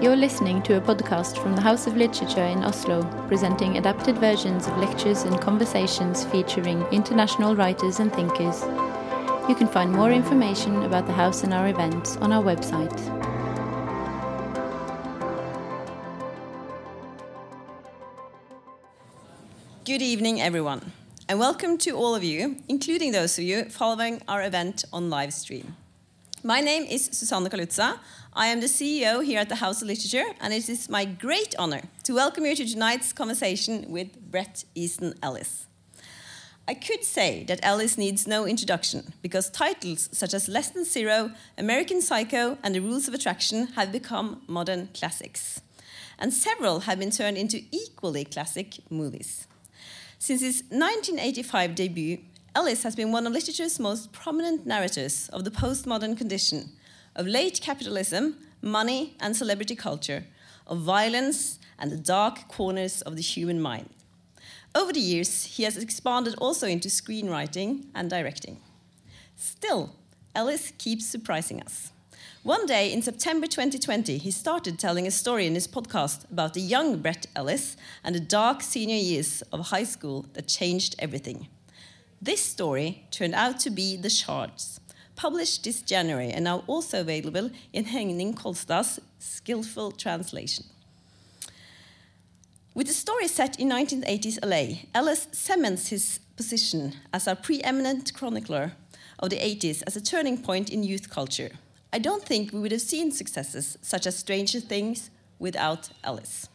[0.00, 4.68] You're listening to a podcast from the House of Literature in Oslo, presenting adapted versions
[4.68, 8.62] of lectures and conversations featuring international writers and thinkers.
[9.48, 12.96] You can find more information about the house and our events on our website.
[19.84, 20.92] Good evening, everyone,
[21.28, 25.32] and welcome to all of you, including those of you following our event on live
[25.32, 25.74] stream.
[26.48, 27.98] My name is Susanne Kalutza.
[28.32, 31.54] I am the CEO here at the House of Literature, and it is my great
[31.58, 35.66] honor to welcome you to tonight's conversation with Bret Easton Ellis.
[36.66, 41.32] I could say that Ellis needs no introduction because titles such as Less Than Zero,
[41.58, 45.60] American Psycho, and The Rules of Attraction have become modern classics.
[46.18, 49.46] And several have been turned into equally classic movies.
[50.18, 52.18] Since his 1985 debut,
[52.58, 56.70] Ellis has been one of literature's most prominent narrators of the postmodern condition,
[57.14, 60.24] of late capitalism, money, and celebrity culture,
[60.66, 63.90] of violence and the dark corners of the human mind.
[64.74, 68.56] Over the years, he has expanded also into screenwriting and directing.
[69.36, 69.94] Still,
[70.34, 71.92] Ellis keeps surprising us.
[72.42, 76.60] One day in September 2020, he started telling a story in his podcast about the
[76.60, 81.46] young Bret Ellis and the dark senior years of high school that changed everything.
[82.20, 84.80] This story turned out to be The Shards,
[85.14, 90.64] published this January and now also available in Henning Kolstad's skillful translation.
[92.74, 98.72] With the story set in 1980s LA, Ellis cements his position as a preeminent chronicler
[99.20, 101.50] of the 80s as a turning point in youth culture.
[101.92, 106.48] I don't think we would have seen successes such as Stranger Things without Ellis.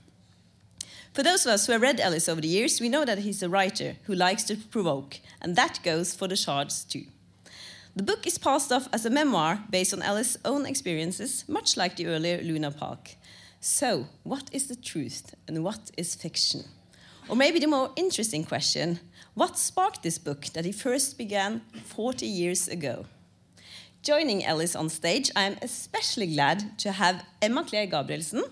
[1.14, 3.44] For those of us who have read Ellis over the years, we know that he's
[3.44, 7.06] a writer who likes to provoke, and that goes for the shards too.
[7.96, 11.98] The book is passed off as a memoir based on Ellis' own experiences, much like
[11.98, 13.12] the earlier Lunar Park.
[13.60, 16.64] So, what is the truth and what is fiction?
[17.30, 19.00] Or maybe the more interesting question
[19.36, 23.06] what sparked this book that he first began 40 years ago?
[24.02, 28.44] Joining Ellis on stage, I am especially glad to have Emma Claire Gabrielsen.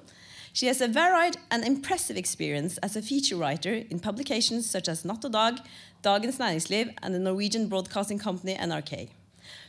[0.54, 5.06] She has a varied and impressive experience as a feature writer in publications such as
[5.06, 5.60] Natt og Dag,
[6.04, 9.10] Dagens Næringsliv, and the Norwegian Broadcasting Company NRK.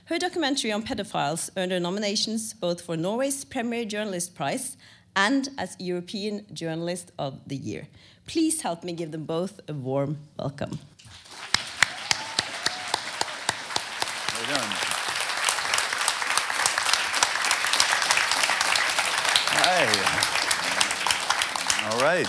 [0.07, 4.77] Her documentary on pedophiles earned her nominations both for Norway's Premier Journalist Prize
[5.15, 7.87] and as European Journalist of the Year.
[8.27, 10.81] Please help me give them both a warm welcome.
[14.35, 14.71] Well done.
[19.65, 20.33] Hi.
[21.85, 22.29] All right.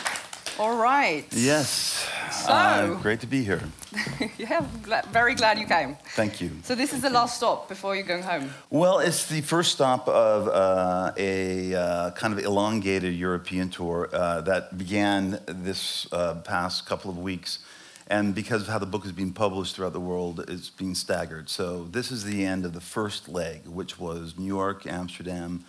[0.60, 1.26] All right.
[1.32, 2.08] Yes.
[2.32, 3.62] So- Uh, great to be here.
[4.38, 4.66] yeah,
[5.12, 5.98] very glad you came.
[6.16, 6.52] Thank you.
[6.64, 8.50] So this is the last stop before you're going home.
[8.70, 14.42] Well, it's the first stop of uh, a uh, kind of elongated European tour uh,
[14.42, 17.60] that began this uh, past couple of weeks.
[18.08, 21.50] And because of how the book is being published throughout the world, it's being staggered.
[21.50, 25.64] So this is the end of the first leg, which was New York, Amsterdam,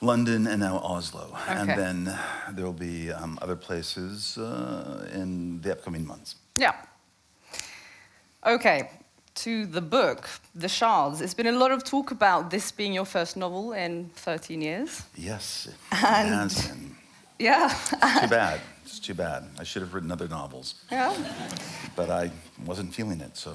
[0.00, 1.36] London, and now Oslo.
[1.48, 2.18] And then
[2.52, 6.36] there will be um, other places uh, in the upcoming months.
[6.56, 6.74] Yeah.
[8.44, 8.90] Okay,
[9.36, 11.20] to the book, The Shards.
[11.20, 15.02] It's been a lot of talk about this being your first novel in 13 years.
[15.16, 16.96] Yes, it And- has been.
[17.38, 17.68] Yeah.
[18.20, 18.60] Too bad.
[18.84, 19.44] It's too bad.
[19.58, 21.12] I should have written other novels, yeah.
[21.96, 22.30] but I
[22.64, 23.36] wasn't feeling it.
[23.36, 23.54] So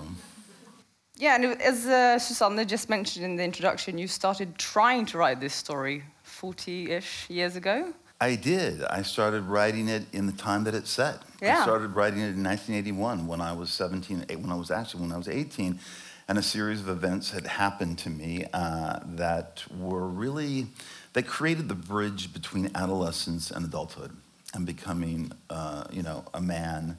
[1.17, 5.39] Yeah, and as uh, Susanne just mentioned in the introduction, you started trying to write
[5.39, 6.03] this story
[6.41, 7.93] 40-ish years ago.
[8.19, 8.83] I did.
[8.83, 11.17] I started writing it in the time that it's set.
[11.59, 14.25] I started writing it in 1981 when I was 17.
[14.29, 15.79] eh, When I was actually when I was 18,
[16.27, 20.67] and a series of events had happened to me uh, that were really
[21.13, 24.15] that created the bridge between adolescence and adulthood
[24.53, 26.97] and becoming, uh, you know, a man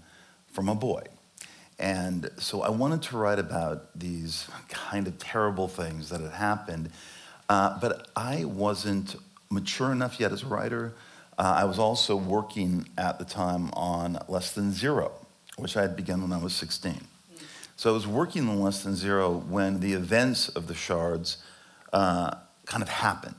[0.52, 1.02] from a boy.
[1.78, 6.90] And so I wanted to write about these kind of terrible things that had happened,
[7.48, 9.16] uh, but I wasn't
[9.50, 10.94] mature enough yet as a writer.
[11.38, 15.12] Uh, I was also working at the time on Less Than Zero,
[15.56, 17.00] which I had begun when I was 16.
[17.76, 21.38] So I was working on Less Than Zero when the events of the shards
[21.92, 22.36] uh,
[22.66, 23.34] kind of happened.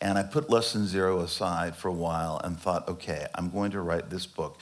[0.00, 3.72] And I put Less Than Zero aside for a while and thought, okay, I'm going
[3.72, 4.58] to write this book.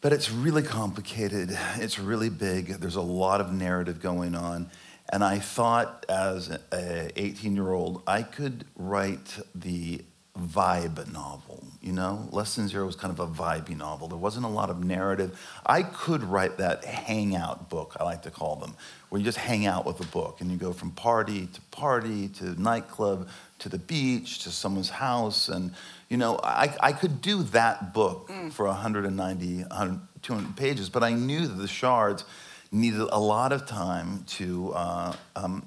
[0.00, 1.58] But it's really complicated.
[1.76, 2.66] It's really big.
[2.66, 4.70] There's a lot of narrative going on.
[5.10, 10.02] And I thought, as a 18 year old, I could write the
[10.38, 11.64] vibe novel.
[11.80, 14.08] You know, Less Than Zero was kind of a vibey novel.
[14.08, 15.40] There wasn't a lot of narrative.
[15.64, 18.74] I could write that hangout book, I like to call them,
[19.08, 22.28] where you just hang out with a book and you go from party to party
[22.28, 23.28] to nightclub
[23.60, 25.48] to the beach to someone's house.
[25.48, 25.72] And,
[26.08, 28.52] you know, I, I could do that book mm.
[28.52, 32.24] for 190, 100, 200 pages, but I knew that the shards
[32.70, 35.66] needed a lot of time to uh, um,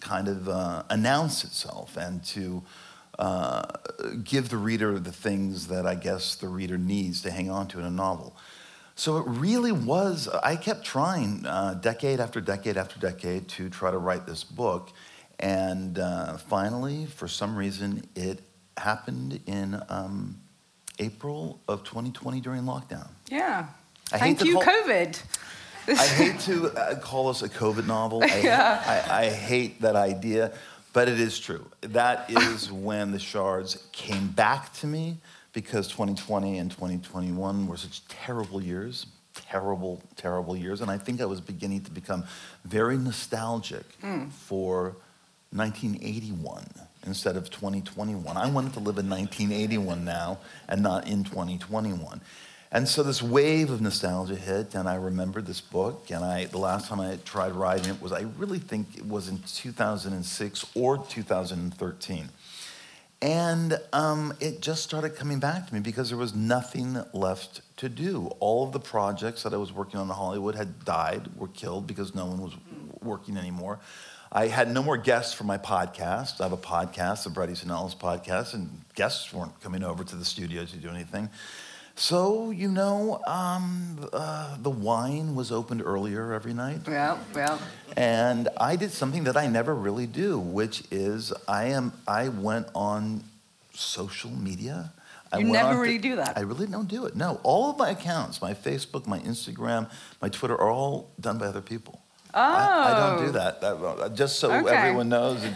[0.00, 2.62] kind of uh, announce itself and to
[3.18, 3.62] uh,
[4.24, 7.78] give the reader the things that I guess the reader needs to hang on to
[7.78, 8.36] in a novel.
[8.94, 13.90] So it really was, I kept trying uh, decade after decade after decade to try
[13.90, 14.90] to write this book.
[15.38, 18.40] And uh, finally, for some reason, it
[18.78, 20.40] happened in um,
[20.98, 23.08] April of 2020 during lockdown.
[23.28, 23.66] Yeah.
[24.12, 25.22] I Thank you, call- COVID.
[25.88, 28.22] I hate to uh, call this a COVID novel.
[28.22, 28.82] I, Yeah.
[29.08, 30.52] I, I hate that idea,
[30.92, 31.66] but it is true.
[31.82, 35.18] That is when the shards came back to me
[35.52, 40.80] because 2020 and 2021 were such terrible years, terrible, terrible years.
[40.80, 42.24] And I think I was beginning to become
[42.64, 43.84] very nostalgic
[44.30, 44.96] for
[45.52, 46.64] 1981
[47.06, 48.36] instead of 2021.
[48.36, 52.20] I wanted to live in 1981 now and not in 2021.
[52.72, 56.10] And so this wave of nostalgia hit, and I remembered this book.
[56.10, 59.28] And I, the last time I tried writing it was, I really think it was
[59.28, 62.28] in 2006 or 2013.
[63.22, 67.88] And um, it just started coming back to me because there was nothing left to
[67.88, 68.26] do.
[68.40, 71.86] All of the projects that I was working on in Hollywood had died, were killed
[71.86, 72.52] because no one was
[73.02, 73.78] working anymore.
[74.30, 76.40] I had no more guests for my podcast.
[76.40, 80.24] I have a podcast, the Bret Easton podcast, and guests weren't coming over to the
[80.24, 81.30] studio to do anything.
[81.98, 86.80] So, you know, um, uh, the wine was opened earlier every night.
[86.86, 87.58] Yeah, yeah.
[87.96, 92.66] And I did something that I never really do, which is I am I went
[92.74, 93.24] on
[93.72, 94.92] social media.
[95.32, 96.36] I You never really do that?
[96.36, 97.16] I really don't do it.
[97.16, 99.90] No, all of my accounts, my Facebook, my Instagram,
[100.20, 102.02] my Twitter, are all done by other people.
[102.34, 103.32] I, I don't do Oh.
[103.32, 103.60] that.
[103.62, 104.76] That- uh, just so Okay.
[104.76, 105.50] everyone knows, you,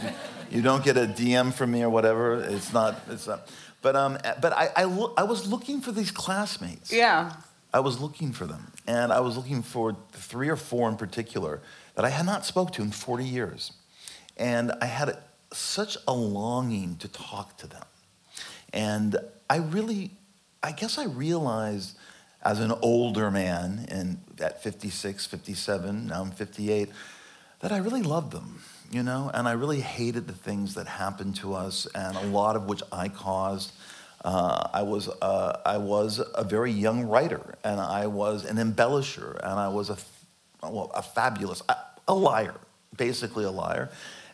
[0.51, 2.41] you don't get a DM from me or whatever.
[2.43, 2.99] It's not.
[3.11, 3.47] It's not.
[3.83, 6.93] But um, but I I, loo- I was looking for these classmates.
[6.93, 7.33] Yeah.
[7.73, 11.61] I was looking for them, and I was looking for three or four in particular
[11.95, 13.73] that I had not spoke to in 40 years,
[14.37, 15.23] and I had a,
[15.53, 17.85] such a longing to talk to them,
[18.73, 19.17] and
[19.49, 20.11] I really,
[20.65, 21.97] I guess I realized
[22.43, 26.89] as an older man, and at 56, 57, now I'm 58,
[27.61, 31.37] that I really loved them, you know, and I really hated the things that happened
[31.37, 33.73] to us, and a lot of which I caused.
[34.25, 39.39] Uh, I was uh, I was a very young writer, and I was an embellisher,
[39.43, 39.97] and I was a
[40.63, 41.77] well a fabulous a,
[42.09, 42.57] a liar,
[42.97, 43.91] basically a liar,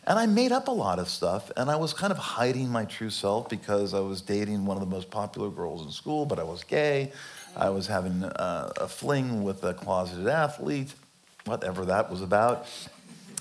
[0.07, 2.85] and I made up a lot of stuff, and I was kind of hiding my
[2.85, 6.39] true self because I was dating one of the most popular girls in school, but
[6.39, 7.11] I was gay.
[7.55, 10.93] I was having uh, a fling with a closeted athlete,
[11.45, 12.67] whatever that was about.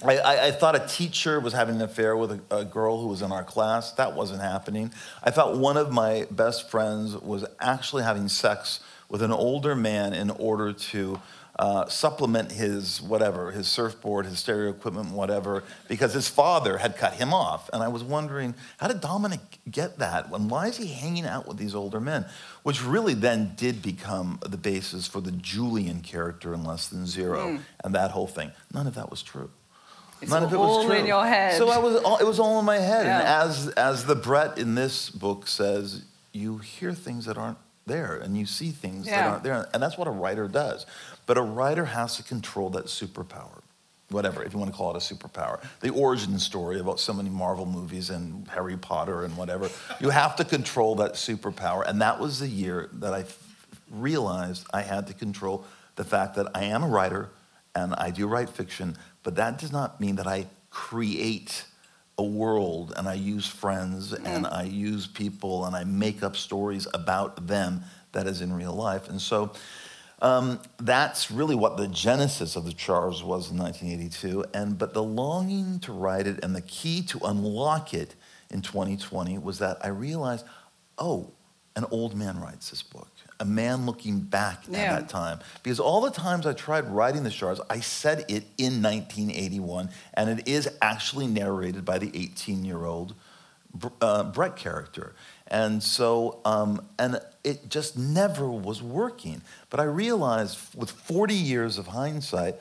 [0.05, 3.09] I, I, I thought a teacher was having an affair with a, a girl who
[3.09, 3.93] was in our class.
[3.93, 4.93] That wasn't happening.
[5.23, 10.13] I thought one of my best friends was actually having sex with an older man
[10.13, 11.21] in order to
[11.59, 17.15] uh, supplement his whatever, his surfboard, his stereo equipment, whatever, because his father had cut
[17.15, 17.71] him off.
[17.73, 19.41] And I was wondering, how did Dominic
[19.71, 20.31] get that?
[20.31, 22.27] And why is he hanging out with these older men?
[22.63, 27.61] Which really then did become the basis for the Julian character in Less Than Zero
[27.83, 28.53] and that whole thing.
[28.75, 29.51] None of that was true.
[30.21, 30.95] It's None of it all was true.
[30.97, 31.59] in your head.
[31.59, 33.07] So I was, all, it was all in my head.
[33.07, 38.17] And as, as the Bret in this book says, you hear things that aren't there
[38.17, 39.69] and you see things that aren't there.
[39.73, 40.87] And that's what a writer does.
[41.27, 43.61] But a writer has to control that superpower.
[44.11, 45.61] Whatever, if you want to call it a superpower.
[45.81, 49.69] The origin story about so many Marvel movies and Harry Potter and whatever.
[50.01, 51.85] You have to control that superpower.
[51.87, 53.25] And that was the year that I
[53.91, 55.65] realized I had to control
[55.97, 57.31] the fact that I am a writer
[57.75, 58.97] and I do write fiction,
[59.27, 61.65] but that does not mean that I create
[62.17, 66.87] a world and I use friends and I use people and I make up stories
[66.95, 69.09] about them that is in real life.
[69.09, 69.51] And so
[70.23, 74.45] um, that's really what the genesis of the Shards was in 1982.
[74.55, 78.15] And but the longing to write it and the key to unlock it
[78.51, 80.45] in 2020 was that I realized,
[80.99, 81.33] oh,
[81.75, 83.09] an old man writes this book.
[83.39, 84.79] A man looking back Yeah.
[84.79, 85.41] at that time.
[85.63, 90.31] Because all the times I tried writing the Shards, I said it in 1981, and
[90.31, 93.15] it is actually narrated by the 18 year old
[94.01, 95.15] uh, Bret character.
[95.49, 99.43] And so, um, and it just never was working.
[99.71, 102.57] But I realized with 40 years of hindsight,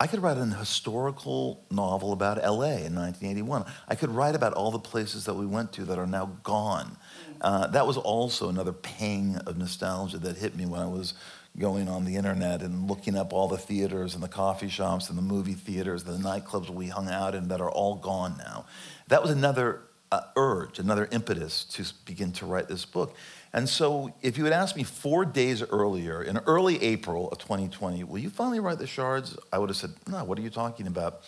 [0.00, 3.64] I could write an historical novel about LA in 1981.
[3.88, 6.96] I could write about all the places that we went to that are now gone.
[7.40, 11.14] Uh, that was also another pang of nostalgia that hit me when I was
[11.58, 15.16] going on the internet and looking up all the theaters and the coffee shops and
[15.16, 18.66] the movie theaters, and the nightclubs we hung out in that are all gone now.
[19.08, 23.16] That was another uh, urge, another impetus to begin to write this book.
[23.52, 28.04] And so, if you had asked me four days earlier, in early April of 2020,
[28.04, 29.36] will you finally write the shards?
[29.52, 31.22] I would have said, no, what are you talking about?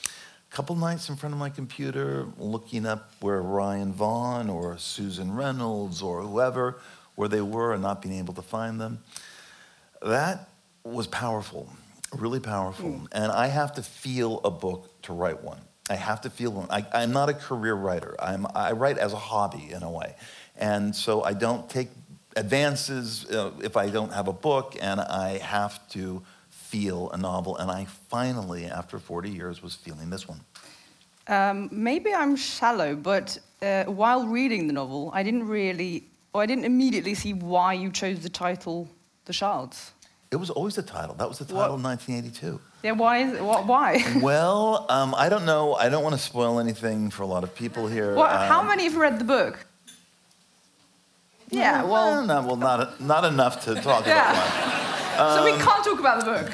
[0.51, 5.35] A couple nights in front of my computer, looking up where Ryan Vaughn or Susan
[5.35, 6.79] Reynolds or whoever,
[7.15, 9.01] where they were and not being able to find them.
[10.01, 10.49] That
[10.85, 11.69] was powerful,
[12.17, 12.91] really powerful.
[12.91, 13.09] Mm.
[13.13, 15.61] And I have to feel a book to write one.
[15.91, 16.69] I have to feel one.
[16.71, 18.15] I, am not a career writer.
[18.19, 20.15] I'm, I write as a hobby in a way.
[20.57, 21.89] And so I don't take
[22.37, 26.23] advances uh, if I don't have a book, and I have to
[26.69, 27.57] feel a novel.
[27.57, 30.41] And I finally, after 40 years, was feeling this one.
[31.27, 36.47] Um, maybe I'm shallow, but uh, while reading the novel, I didn't really, or I
[36.47, 38.89] didn't immediately see why you chose the title
[39.27, 39.93] The Shards.
[40.31, 41.15] It was always the title.
[41.15, 42.61] That was the title in 1982.
[42.83, 43.41] Yeah, why is?
[43.41, 44.05] What, why?
[44.23, 45.75] well, um, I don't know.
[45.75, 48.15] I don't want to spoil anything for a lot of people here.
[48.15, 49.65] Well, um, how many have read the book?
[51.51, 54.33] Yeah, well, no, well, not not enough to talk yeah.
[54.33, 54.83] about.
[54.83, 54.88] Um,
[55.19, 56.53] so we um, can't talk about the book.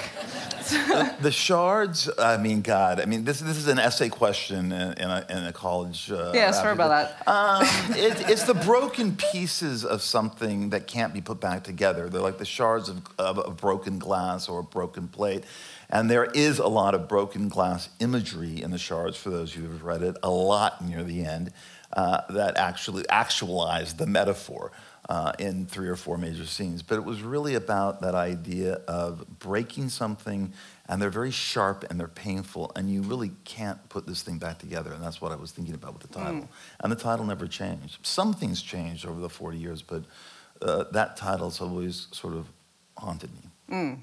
[0.68, 2.08] the, the, shards.
[2.18, 2.98] I mean, God.
[2.98, 6.10] I mean, this this is an essay question in, in, a, in a, college.
[6.10, 7.28] Uh, yeah, sorry about that.
[7.28, 12.08] Um, it, it's the broken pieces of something that can't be put back together.
[12.08, 15.44] They're like the shards of, of, of broken glass or a broken plate.
[15.90, 19.62] And there is a lot of broken glass imagery in the shards, for those who
[19.64, 21.52] have read it, a lot near the end
[21.92, 24.72] uh, that actually actualized the metaphor
[25.08, 26.82] uh, in three or four major scenes.
[26.82, 30.52] But it was really about that idea of breaking something,
[30.88, 34.58] and they're very sharp and they're painful, and you really can't put this thing back
[34.58, 34.92] together.
[34.92, 36.42] And that's what I was thinking about with the title.
[36.42, 36.48] Mm.
[36.80, 37.98] And the title never changed.
[38.02, 40.04] Some things changed over the 40 years, but
[40.62, 42.46] uh, that title's always sort of
[42.96, 43.50] haunted me.
[43.70, 43.98] Mm.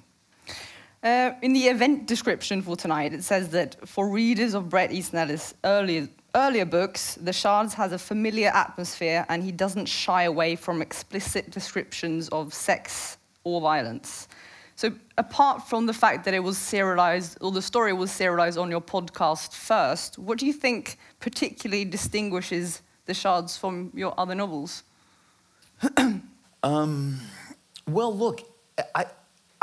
[1.04, 5.18] Uh, in the event description for tonight, it says that for readers of Bret Easton
[5.18, 10.56] Ellis' earlier earlier books, The Shards has a familiar atmosphere and he doesn't shy away
[10.56, 14.28] from explicit descriptions of sex or violence.
[14.76, 18.72] So, apart from the fact that it was serialized, or the story was serialized on
[18.72, 24.84] your podcast first, what do you think particularly distinguishes The Shards from your other novels?
[26.64, 27.20] um,
[27.88, 28.42] well, look,
[28.96, 29.06] I,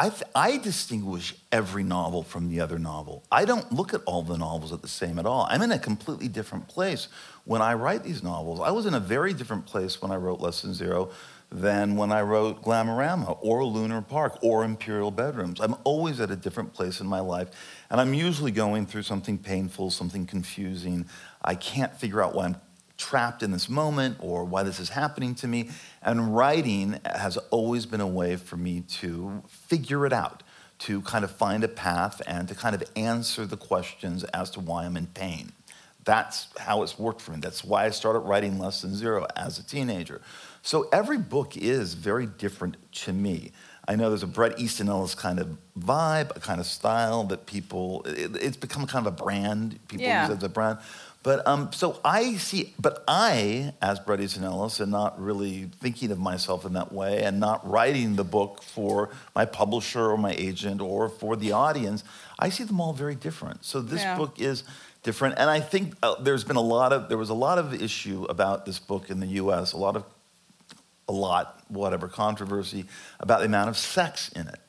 [0.00, 3.24] I, I, distinguish every novel from the other novel.
[3.32, 5.48] I don't look at all the novels at the same at all.
[5.50, 7.08] I'm in a completely different place
[7.44, 8.60] when I write these novels.
[8.60, 11.10] I was in a very different place when I wrote Less Than Zero
[11.50, 15.60] than when I wrote Glamorama or Lunar Park or Imperial Bedrooms.
[15.60, 17.48] I'm always at a different place in my life,
[17.90, 21.06] and I'm usually going through something painful, something confusing.
[21.42, 22.56] I can't figure out why I'm
[22.98, 25.70] trapped in this moment or why this is happening to me.
[26.02, 30.42] And writing has always been a way for me to figure it out,
[30.80, 34.60] to kind of find a path and to kind of answer the questions as to
[34.60, 35.52] why I'm in pain.
[36.04, 37.38] That's how it's worked for me.
[37.40, 40.20] That's why I started writing Less Than Zero as a teenager.
[40.62, 43.52] So every book is very different to me.
[43.86, 47.46] I know there's a Bret Easton Ellis kind of vibe, a kind of style that
[47.46, 49.78] people, it, it's become kind of a brand.
[49.88, 50.22] People yeah.
[50.22, 50.78] use it as a brand.
[51.22, 56.12] But um, so I see, but I, as Bret Easton Ellis, and not really thinking
[56.12, 60.34] of myself in that way, and not writing the book for my publisher or my
[60.38, 62.04] agent or for the audience,
[62.38, 63.64] I see them all very different.
[63.64, 64.16] So this yeah.
[64.16, 64.62] book is
[65.02, 67.74] different, and I think uh, there's been a lot of there was a lot of
[67.74, 69.72] issue about this book in the U.S.
[69.72, 70.04] A lot of
[71.08, 72.84] a lot whatever controversy
[73.18, 74.60] about the amount of sex in it.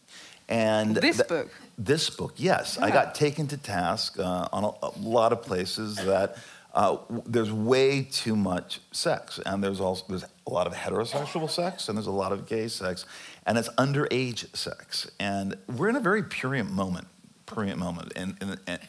[0.48, 2.78] And this th- book this book, yes.
[2.78, 2.86] Yeah.
[2.86, 6.36] I got taken to task uh, on a, a, lot of places that
[6.74, 11.88] uh, there's way too much sex, and there's also there's a lot of heterosexual sex,
[11.88, 13.06] and there's a lot of gay sex,
[13.46, 17.08] and it's underage sex, and we're in a very prurient moment,
[17.46, 18.12] prurient moment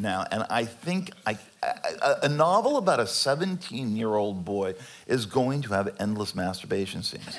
[0.00, 4.75] now, and I think I, a, a novel about a 17 year old boy
[5.06, 7.38] is going to have endless masturbation scenes.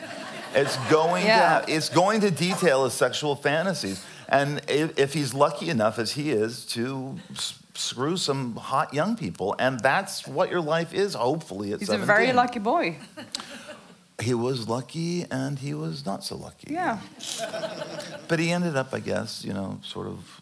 [0.56, 1.36] it's going yeah.
[1.36, 4.04] to have, it's going to detail his sexual fantasies.
[4.32, 7.18] And if he's lucky enough, as he is, to
[7.74, 12.04] screw some hot young people, and that's what your life is, hopefully, at he's 17.
[12.04, 12.96] a very lucky boy.
[14.22, 16.74] He was lucky and he was not so lucky.
[16.74, 17.00] Yeah.
[18.28, 20.42] But he ended up, I guess, you know, sort of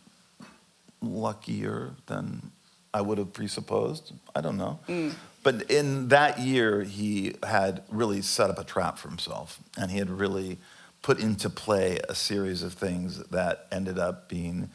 [1.01, 2.51] luckier than
[2.93, 4.12] I would have presupposed.
[4.36, 4.79] I don't know.
[4.88, 5.13] Mm.
[5.41, 9.98] But in that year, he had really set up a trap for himself, and he
[9.98, 10.58] had really
[11.01, 14.69] put into play a series of things that ended up being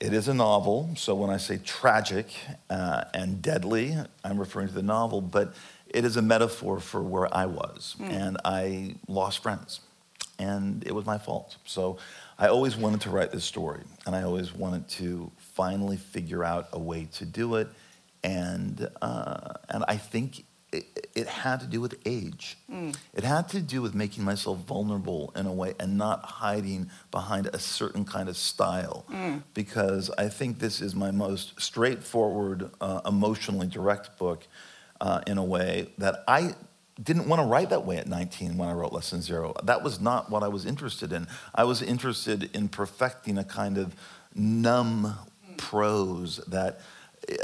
[0.00, 2.26] It is a novel, so when I say tragic
[2.68, 5.54] uh, and deadly, I'm referring to the novel, but
[5.88, 7.96] it is a metaphor for where I was.
[8.00, 9.80] And I lost friends,
[10.38, 11.56] and it was my fault.
[11.64, 11.98] So
[12.38, 16.68] I always wanted to write this story, and I always wanted to finally figure out
[16.72, 17.68] a way to do it.
[18.22, 20.44] And, uh, and I think
[20.74, 22.56] it, it had to do with age.
[23.14, 27.46] It had to do with making myself vulnerable in a way and not hiding behind
[27.52, 29.04] a certain kind of style.
[29.54, 34.46] Because I think this is my most straightforward, uh, emotionally direct book
[35.00, 36.54] uh, in a way that I
[37.02, 39.54] didn't want to write that way at 19 when I wrote Less Than Zero.
[39.64, 41.26] That was not what I was interested in.
[41.54, 43.94] I was interested in perfecting a kind of
[44.34, 45.14] numb
[45.56, 46.80] prose that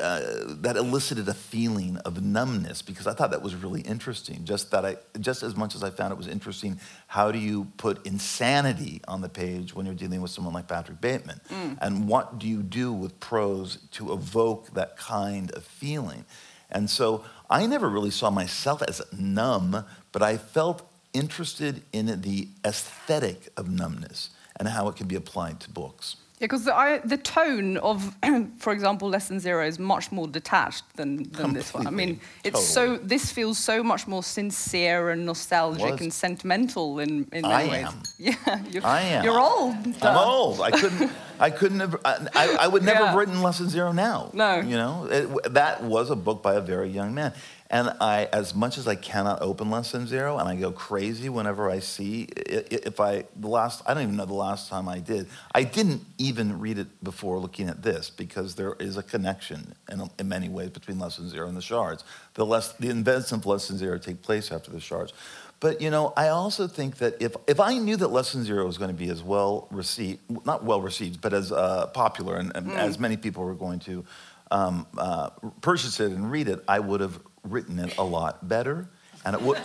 [0.01, 4.45] uh, that elicited a feeling of numbness because I thought that was really interesting.
[4.45, 7.69] Just that I, just as much as I found it was interesting, how do you
[7.77, 11.41] put insanity on the page when you're dealing with someone like Patrick Bateman,
[11.81, 16.25] and what do you do with prose to evoke that kind of feeling?
[16.71, 22.49] And so I never really saw myself as numb, but I felt interested in the
[22.65, 26.17] aesthetic of numbness and how it can be applied to books.
[26.41, 28.17] Yeah, because the, the tone of,
[28.59, 31.87] for example, Less Than Zero is much more detached than, than this one.
[31.87, 36.01] I mean, it's so this feels so much more sincere and nostalgic Was.
[36.01, 37.87] and sentimental in, in I many ways.
[37.87, 38.03] am.
[38.19, 39.25] Yeah, you're, I am.
[39.25, 39.77] You're old.
[40.03, 40.61] I'm old.
[40.63, 41.11] I couldn't.
[41.39, 41.97] I couldn't have.
[42.07, 43.07] I, I would never Yeah.
[43.09, 44.31] have written Less Than Zero now.
[44.33, 44.61] No.
[44.61, 47.35] You know, it, that was a book by a very young man,
[47.71, 51.29] and I, as much as I cannot open Less Than Zero, and I go crazy
[51.29, 52.25] whenever I see.
[52.25, 55.29] If I the last, I don't even know the last time I did.
[55.55, 60.11] I didn't even read it before looking at this because there is a connection in,
[60.19, 62.03] in many ways between Less Than Zero and the Shards.
[62.35, 65.12] The less the events of Less Than Zero take place after the Shards.
[65.61, 68.67] But you know, I also think that if if I knew that Less Than Zero
[68.67, 72.50] was going to be as well received, not well received, but as uh, popular and,
[72.57, 74.05] and as many people were going to
[74.50, 78.89] um, uh, purchase it and read it, I would have written it a lot better,
[79.25, 79.59] and it would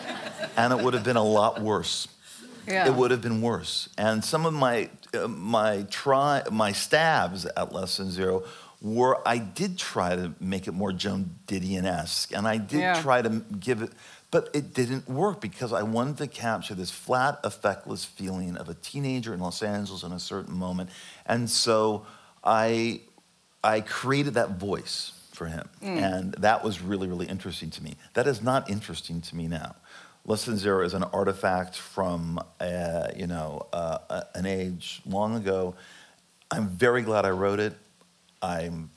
[0.57, 2.07] and it would have been a lot worse.
[2.67, 2.87] Yeah.
[2.87, 3.89] It would have been worse.
[3.97, 8.43] And some of my uh, my try my stabs at Less Than Zero
[8.81, 13.01] were I did try to make it more Joan Didion esque, and I did Yeah.
[13.01, 13.29] try to
[13.59, 13.91] give it,
[14.31, 18.73] but it didn't work because I wanted to capture this flat, effectless feeling of a
[18.73, 20.89] teenager in Los Angeles in a certain moment,
[21.25, 22.05] and so
[22.43, 23.01] I
[23.63, 27.95] I created that voice for him, and that was really really interesting to me.
[28.13, 29.75] That is not interesting to me now.
[30.25, 35.75] Less Than Zero is an artifact from uh, you know uh, an age long ago.
[36.51, 37.73] I'm very glad I wrote it.
[38.41, 38.89] I'm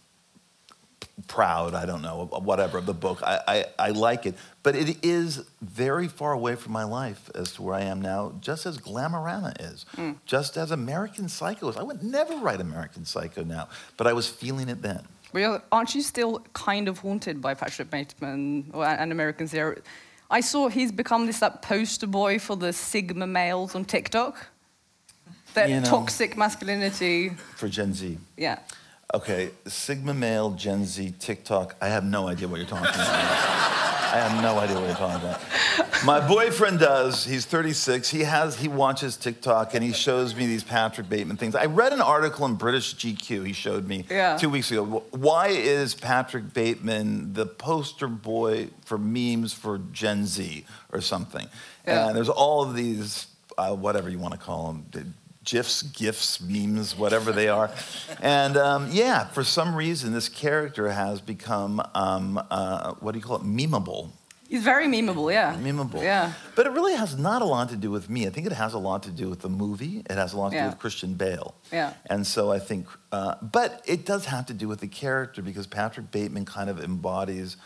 [1.26, 3.20] proud, I don't know, whatever, of the book.
[3.22, 4.34] I, I, I like it.
[4.62, 8.34] But it is very far away from my life as to where I am now,
[8.40, 9.84] just as Glamorama is,
[10.26, 11.76] just as American Psycho is.
[11.76, 15.02] I would never write American Psycho now, but I was feeling it then.
[15.34, 19.76] You're- aren't you still kind of haunted by Patrick Bateman or an American Zero?
[20.30, 24.46] I saw he's become this like poster boy for the Sigma males on TikTok.
[25.54, 25.88] That You know.
[25.88, 27.30] toxic masculinity.
[27.56, 28.18] For Gen Z.
[28.36, 28.58] Yeah.
[29.14, 31.76] Okay, Sigma male, Gen Z, TikTok.
[31.80, 33.72] I have no idea what you're talking about.
[34.10, 36.04] I have no idea what you're talking about.
[36.04, 37.24] My boyfriend does.
[37.24, 38.08] He's 36.
[38.08, 41.54] He has he watches TikTok and he shows me these Patrick Bateman things.
[41.54, 43.44] I read an article in British GQ.
[43.46, 44.36] He showed me Yeah.
[44.38, 45.02] two weeks ago.
[45.10, 51.46] Why is Patrick Bateman the poster boy for memes for Gen Z or something?
[51.86, 52.08] Yeah.
[52.08, 53.26] And there's all of these,
[53.58, 55.14] uh, whatever you want to call them,
[55.48, 57.70] GIFs, GIFs, memes, whatever they are.
[58.20, 63.24] And um, yeah, for some reason, this character has become, um, uh, what do you
[63.24, 64.10] call it, memeable.
[64.48, 65.54] He's very memeable, yeah.
[65.60, 66.02] Memeable.
[66.02, 66.32] Yeah.
[66.54, 68.26] But it really has not a lot to do with me.
[68.26, 70.02] I think it has a lot to do with the movie.
[70.08, 70.64] It has a lot to Yeah.
[70.64, 71.54] do with Christian Bale.
[71.70, 71.92] Yeah.
[72.06, 75.66] And so I think, uh, but it does have to do with the character because
[75.66, 77.58] Patrick Bateman kind of embodies,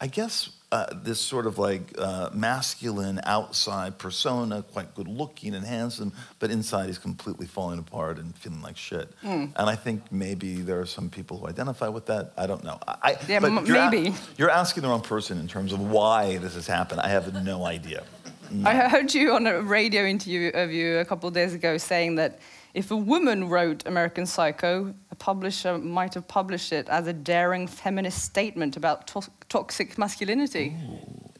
[0.00, 5.64] I guess, uh, this sort of like uh, masculine outside persona, quite good looking and
[5.66, 9.10] handsome, but inside he's completely falling apart and feeling like shit.
[9.20, 9.46] Hmm.
[9.56, 12.32] And I think maybe there are some people who identify with that.
[12.36, 12.78] I don't know.
[12.86, 14.14] I, Yeah, but m- you're a- maybe.
[14.36, 17.00] you're asking the wrong person in terms of why this has happened.
[17.00, 18.04] I have no idea.
[18.64, 22.16] I heard you on a radio interview of you a couple of days ago saying
[22.16, 22.38] that
[22.74, 27.66] if a woman wrote American Psycho, a publisher might have published it as a daring
[27.66, 29.22] feminist statement about to-
[29.54, 30.74] toxic masculinity.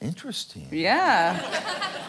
[0.03, 0.67] Interesting.
[0.71, 1.41] Yeah.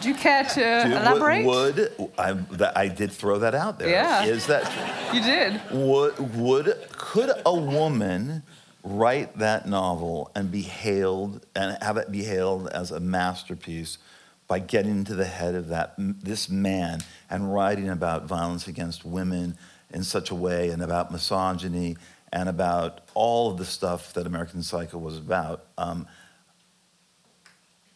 [0.02, 1.46] Do you care to would- elaborate?
[1.46, 2.36] Would, I,
[2.76, 3.88] I did throw that out there.
[3.88, 4.24] Yeah.
[4.24, 4.64] Is that
[5.14, 5.60] You did.
[5.70, 8.42] would would could a woman
[8.82, 13.98] write that novel and be hailed and have it be hailed as a masterpiece
[14.48, 19.56] by getting into the head of that this man and writing about violence against women
[19.94, 21.96] in such a way and about misogyny
[22.32, 25.64] and about all of the stuff that American Psycho was about.
[25.78, 26.06] Um,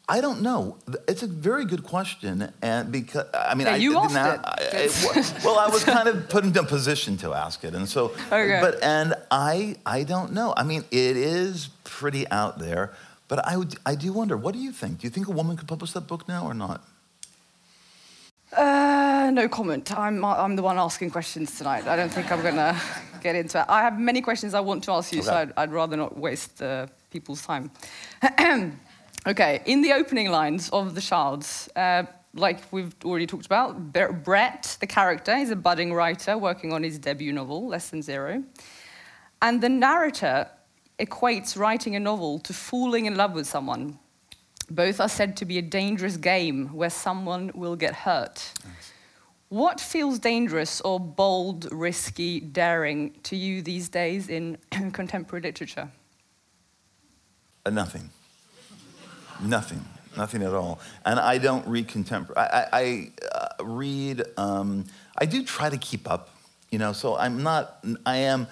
[0.09, 0.79] I don't know.
[1.09, 4.41] It's a very good question, and because I mean, Yeah, I you didn't asked
[4.73, 5.11] it.
[5.17, 7.89] I- it well, I was kind of put into a position to ask it, and
[7.89, 8.13] so.
[8.31, 8.59] Okay.
[8.61, 10.55] But and I I don't know.
[10.57, 12.93] I mean, it is pretty out there,
[13.27, 14.37] but I would I do wonder.
[14.37, 15.01] What do you think?
[15.01, 16.85] Do you think a woman could publish that book now or not?
[18.57, 19.91] Uh, no comment.
[19.99, 21.87] I'm, I'm the one asking questions tonight.
[21.89, 22.81] I don't think I'm going to
[23.27, 23.67] get into it.
[23.69, 26.63] I have many questions I want to ask you, so I'd, I'd rather not waste
[26.63, 27.71] uh, people's time.
[29.27, 34.13] okay, in the opening lines of The Shards, uh, like we've already talked about, Bre-
[34.13, 38.45] Bret, the character, is a budding writer working on his debut novel, Less Than Zero.
[39.43, 40.49] And the narrator
[40.99, 43.99] equates writing a novel to falling in love with someone.
[44.71, 48.53] Both are said to be a dangerous game where someone will get hurt.
[49.49, 54.59] What feels dangerous or bold, risky, daring to you these days in
[54.93, 55.89] contemporary literature?
[57.65, 58.11] Uh, nothing.
[59.41, 59.85] nothing.
[60.17, 60.81] Nothing at all.
[61.05, 62.39] And I don't read contemporary.
[62.39, 64.23] I, I, I uh, read.
[64.37, 66.31] Um, I do try to keep up.
[66.71, 67.85] You know, so I'm not.
[68.05, 68.49] I am.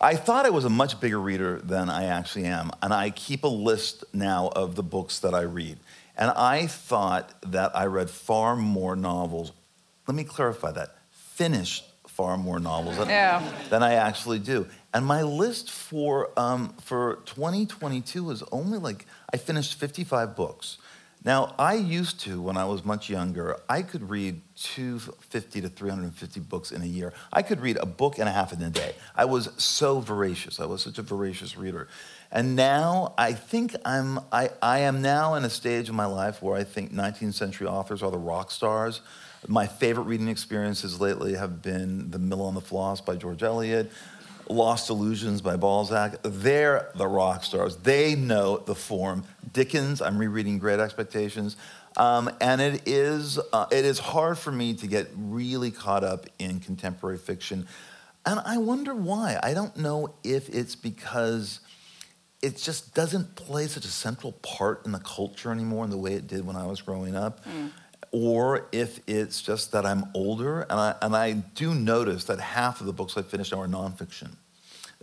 [0.00, 3.44] I thought I was a much bigger reader than I actually am, and I keep
[3.44, 5.78] a list now of the books that I read.
[6.16, 9.52] And I thought that I read far more novels.
[10.06, 10.96] Let me clarify that.
[11.10, 13.42] Finished far more novels than, Yeah.
[13.70, 14.66] than I actually do.
[14.92, 20.76] And my list for, um, for 2022 is only like, I finished 55 books.
[21.24, 26.40] Now, I used to, when I was much younger, I could read 250 to 350
[26.40, 27.12] books in a year.
[27.32, 28.96] I could read a book and a half in a day.
[29.14, 30.58] I was so voracious.
[30.58, 31.86] I was such a voracious reader.
[32.32, 36.42] And now I think I'm, I, I am now in a stage of my life
[36.42, 39.02] where I think 19th century authors are the rock stars.
[39.48, 43.92] My favorite reading experiences lately have been The Mill on the Floss by George Eliot,
[44.48, 46.16] Lost Illusions by Balzac.
[46.22, 47.76] They're the rock stars.
[47.76, 49.24] They know the form.
[49.52, 51.56] Dickens, I'm rereading Great Expectations.
[51.98, 56.26] Um, and it is, uh, it is hard for me to get really caught up
[56.38, 57.66] in contemporary fiction.
[58.24, 59.38] And I wonder why.
[59.42, 61.60] I don't know if it's because
[62.42, 66.14] it just doesn't play such a central part in the culture anymore in the way
[66.14, 67.44] it did when I was growing up.
[68.10, 72.80] Or if it's just that I'm older, and I, and I do notice that half
[72.80, 74.32] of the books I finish now are nonfiction.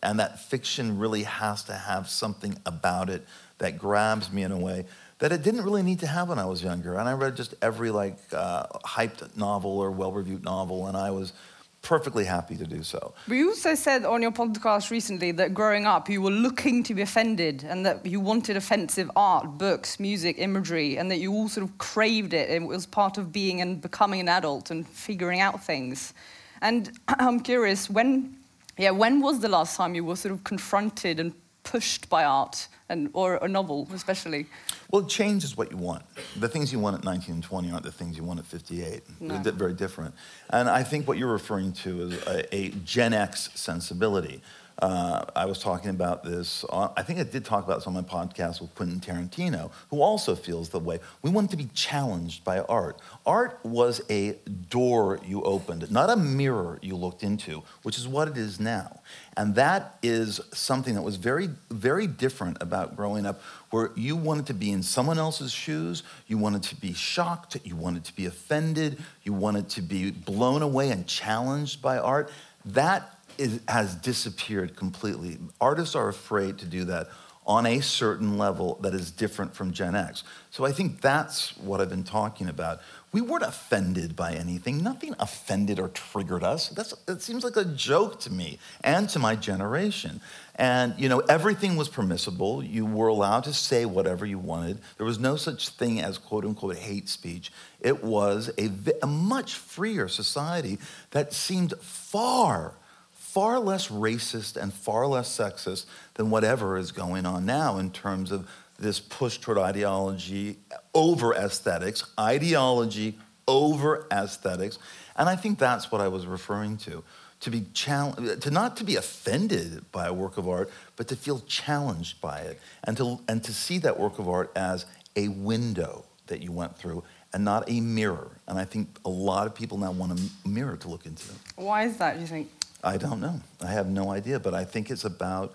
[0.03, 3.25] And that fiction really has to have something about it
[3.57, 4.85] that grabs me in a way
[5.19, 6.97] that it didn't really need to have when I was younger.
[6.97, 11.33] And I read just every like uh, hyped novel or well-reviewed novel, and I was
[11.81, 13.13] perfectly happy to do so.
[13.27, 16.93] But you also said on your podcast recently that growing up you were looking to
[16.93, 21.49] be offended and that you wanted offensive art, books, music, imagery, and that you all
[21.49, 22.49] sort of craved it.
[22.49, 26.13] It was part of being and becoming an adult and figuring out things.
[26.61, 28.35] And I'm curious, when,
[28.77, 32.67] yeah, when was the last time you were sort of confronted and pushed by art,
[32.89, 34.47] and, or a novel especially?
[34.91, 36.03] Well, change is what you want.
[36.35, 39.03] The things you want at 19 and 20 aren't the things you want at 58.
[39.19, 39.37] No.
[39.41, 40.15] They're very different.
[40.49, 44.41] And I think what you're referring to is a, a Gen X sensibility.
[44.81, 47.93] Uh, I was talking about this, on, I think I did talk about this on
[47.93, 50.99] my podcast with Quentin Tarantino, who also feels the way.
[51.21, 53.01] We wanted to be challenged by art.
[53.25, 54.37] Art was a
[54.69, 59.01] door you opened, not a mirror you looked into, which is what it is now.
[59.39, 64.47] And that is something that was very, very different about growing up, where you wanted
[64.47, 68.25] to be in someone else's shoes, you wanted to be shocked, you wanted to be
[68.25, 72.29] offended, you wanted to be blown away and challenged by art.
[72.65, 75.37] That is, has disappeared completely.
[75.61, 77.07] Artists are afraid to do that
[77.47, 80.25] on a certain level that is different from Gen X.
[80.51, 82.81] So I think that's what I've been talking about.
[83.11, 84.83] We weren't offended by anything.
[84.83, 86.69] Nothing offended or triggered us.
[86.69, 90.21] That's, that seems like a joke to me and to my generation.
[90.55, 92.63] And, you know, everything was permissible.
[92.63, 94.79] You were allowed to say whatever you wanted.
[94.97, 97.51] There was no such thing as quote unquote hate speech.
[97.79, 98.69] It was a,
[99.01, 100.77] a much freer society
[101.09, 102.75] that seemed far,
[103.11, 108.31] far less racist and far less sexist than whatever is going on now in terms
[108.31, 108.47] of
[108.79, 110.57] this push toward ideology
[110.93, 114.79] over aesthetics, ideology over aesthetics.
[115.15, 117.03] And I think that's what I was referring to.
[117.41, 121.15] To be challenged, to not to be offended by a work of art, but to
[121.15, 125.29] feel challenged by it, and to and to see that work of art as a
[125.29, 128.31] window that you went through, and not a mirror.
[128.45, 131.31] And I think a lot of people now want a mirror to look into.
[131.55, 132.49] Why is that, do you think?
[132.83, 133.39] I don't know.
[133.61, 135.53] I have no idea, but I think it's about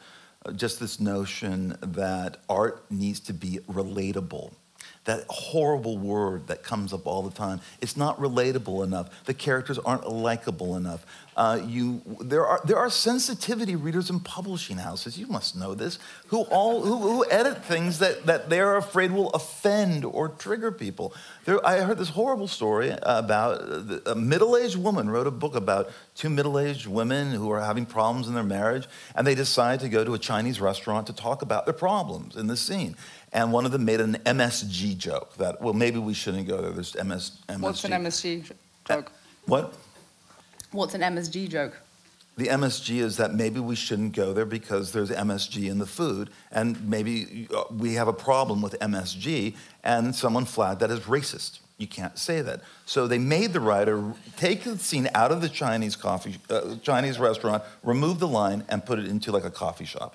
[0.53, 4.53] just this notion that art needs to be relatable.
[5.05, 7.61] That horrible word that comes up all the time.
[7.81, 9.25] It's not relatable enough.
[9.27, 11.05] The characters aren't likable enough.
[11.37, 15.99] Uh, you, there, are, there are sensitivity readers in publishing houses, you must know this,
[16.29, 21.13] who, all, who, who edit things that, that they're afraid will offend or trigger people.
[21.45, 23.63] There, I heard this horrible story about
[24.07, 27.85] a middle aged woman wrote a book about two middle aged women who are having
[27.85, 28.87] problems in their marriage,
[29.17, 32.47] and they decide to go to a Chinese restaurant to talk about their problems in
[32.47, 32.95] the scene.
[33.35, 36.71] And one of them made an MSG joke that, well, maybe we shouldn't go there.
[36.71, 37.61] There's MS, MSG.
[37.61, 38.53] What's an MSG
[38.87, 39.11] joke?
[39.47, 39.75] What?
[40.71, 41.77] What's an MSG joke?
[42.37, 46.31] The MSG is that maybe we shouldn't go there because there's MSG in the food,
[46.51, 51.61] and maybe uh, we have a problem with MSG, and someone flagged that as racist.
[51.79, 52.61] You can't say that.
[52.87, 57.19] So they made the writer take the scene out of the Chinese coffee, uh, Chinese
[57.19, 60.15] restaurant, remove the line, and put it into like a coffee shop.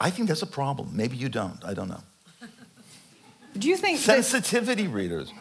[0.00, 0.90] I think that's a problem.
[0.92, 1.62] Maybe you don't.
[1.64, 2.02] I don't know.
[3.58, 5.32] Do you think sensitivity that- readers?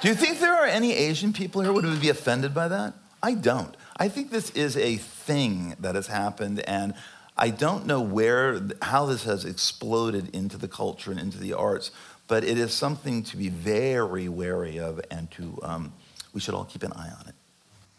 [0.00, 2.94] Do you think there are any Asian people here who would be offended by that?
[3.22, 3.76] I don't.
[3.96, 6.94] I think this is a thing that has happened, and
[7.36, 11.90] I don't know where, how this has exploded into the culture and into the arts,
[12.28, 15.92] but it is something to be very wary of, and to um,
[16.32, 17.34] we should all keep an eye on it.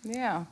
[0.04, 0.46] Yeah.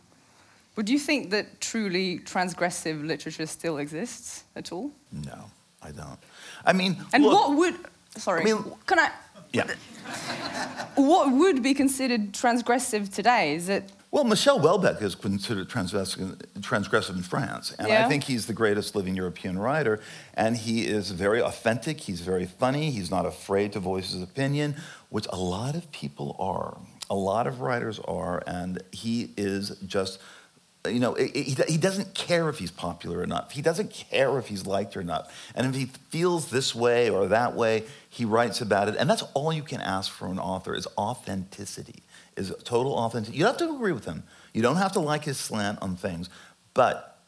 [0.83, 4.91] Do you think that truly transgressive literature still exists at all?
[5.11, 5.49] No,
[5.81, 6.19] I don't.
[6.65, 7.75] I mean, and look, what would
[8.19, 8.41] Sorry.
[8.41, 9.11] I mean, can I?
[9.53, 9.67] Yeah.
[10.95, 13.55] What would be considered transgressive today?
[13.55, 13.91] Is it?
[14.09, 18.05] Well, Michel Houellebecq is considered transgressive, transgressive in France, and yeah.
[18.05, 19.99] I think he's the greatest living European writer.
[20.33, 21.99] And he is very authentic.
[22.01, 22.89] He's very funny.
[22.89, 24.75] He's not afraid to voice his opinion,
[25.09, 26.77] which a lot of people are.
[27.09, 30.19] A lot of writers are, and he is just
[30.89, 33.51] you know, he, he doesn't care if he's popular or not.
[33.51, 35.29] He doesn't care if he's liked or not.
[35.55, 37.83] And if he feels this way or that way,
[38.17, 38.95] he writes about it.
[38.97, 42.01] And that's all you can ask for an author is authenticity,
[42.35, 43.37] is total authenticity.
[43.37, 44.23] You don't have to agree with him.
[44.53, 46.27] You don't have to like his slant on things.
[46.73, 47.19] But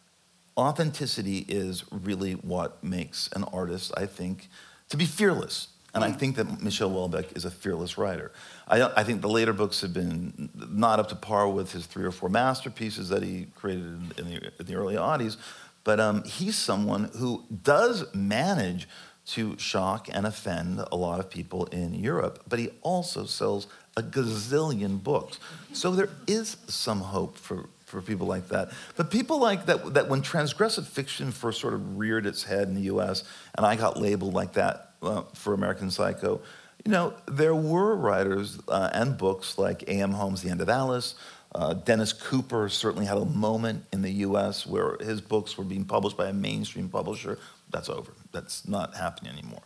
[0.57, 4.49] authenticity is really what makes an artist, I think,
[4.89, 5.67] to be fearless.
[5.93, 8.31] And I think that Michel Houellebecq is a fearless writer.
[8.67, 12.05] I, I, think the later books have been not up to par with his three
[12.05, 15.37] or four masterpieces that he created in, in, the, in the, early oddies,
[15.83, 18.87] but um, he's someone who does manage
[19.29, 24.01] to shock and offend a lot of people in Europe, but he also sells a
[24.01, 25.39] gazillion books.
[25.71, 28.71] So there is some hope for, for people like that.
[28.95, 32.75] But people like that, that when transgressive fiction first sort of reared its head in
[32.75, 33.23] the US,
[33.55, 36.41] and I got labeled like that uh, for American Psycho,
[36.83, 40.11] you know, there were writers uh, and books like A.M.
[40.11, 41.15] Homes' The End of Alice.
[41.53, 45.83] Uh, Dennis Cooper certainly had a moment in the US where his books were being
[45.83, 47.37] published by a mainstream publisher.
[47.69, 48.13] That's over.
[48.31, 49.61] That's not happening anymore.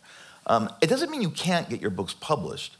[0.46, 2.76] Um, it doesn't mean you can't get your books published.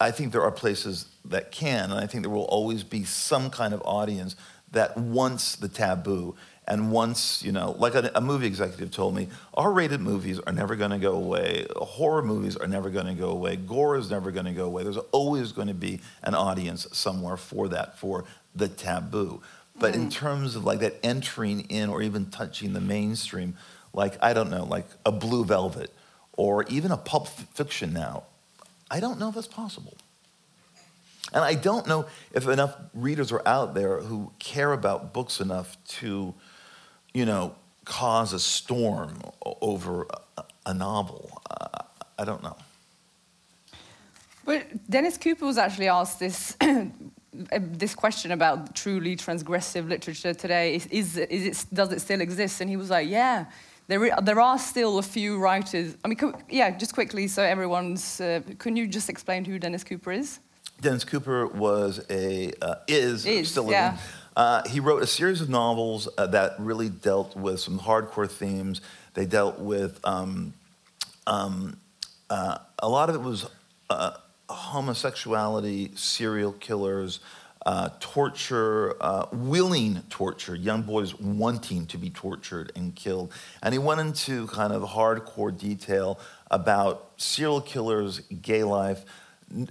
[0.00, 3.50] I think there are places that can, and I think there will always be some
[3.50, 4.36] kind of audience
[4.70, 6.36] that wants the taboo
[6.68, 10.52] and once, you know, like a, a movie executive told me, R rated movies are
[10.52, 11.66] never going to go away.
[11.74, 13.56] Horror movies are never going to go away.
[13.56, 14.82] Gore is never going to go away.
[14.82, 19.42] There's always going to be an audience somewhere for that, for the taboo.
[19.80, 23.56] But mm in terms of like that entering in or even touching the mainstream,
[23.92, 25.92] like, I don't know, like a Blue Velvet
[26.36, 28.24] or even a Pulp Fiction now,
[28.90, 29.96] I don't know if that's possible.
[31.32, 35.76] And I don't know if enough readers are out there who care about books enough
[35.98, 36.34] to
[37.14, 40.06] you know, cause a storm over
[40.66, 41.40] a, novel.
[41.50, 41.82] Uh,
[42.18, 42.56] I don't know.
[44.44, 46.56] But Dennis Cooper was actually asked this
[47.32, 50.76] this question about truly transgressive literature today.
[50.76, 52.60] Is, is, is it, does it still exist?
[52.60, 53.46] And he was like, yeah.
[53.88, 55.96] There, there are still a few writers.
[56.04, 56.18] I mean,
[56.50, 58.20] yeah, just quickly, so everyone's.
[58.20, 60.40] Uh, can you just explain who Dennis Cooper is?
[60.80, 63.96] Dennis Cooper was a uh, is, is, still living, yeah.
[64.36, 68.80] Uh, he wrote a series of novels uh, that really dealt with some hardcore themes.
[69.14, 70.52] They dealt with um,
[71.26, 71.78] um,
[72.30, 73.46] uh, a lot of it was
[73.90, 74.12] uh,
[74.48, 77.20] homosexuality, serial killers,
[77.68, 83.30] uh, torture, uh, willing torture, young boys wanting to be tortured and killed.
[83.62, 86.18] And he went into kind of hardcore detail
[86.50, 89.04] about serial killers, gay life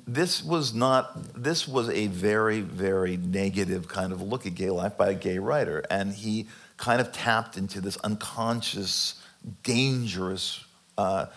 [0.08, 4.98] this was not this was a very very negative kind of look at gay life
[4.98, 9.22] by a gay writer and he kind of tapped into this unconscious
[9.62, 10.66] dangerous
[10.98, 11.28] uh,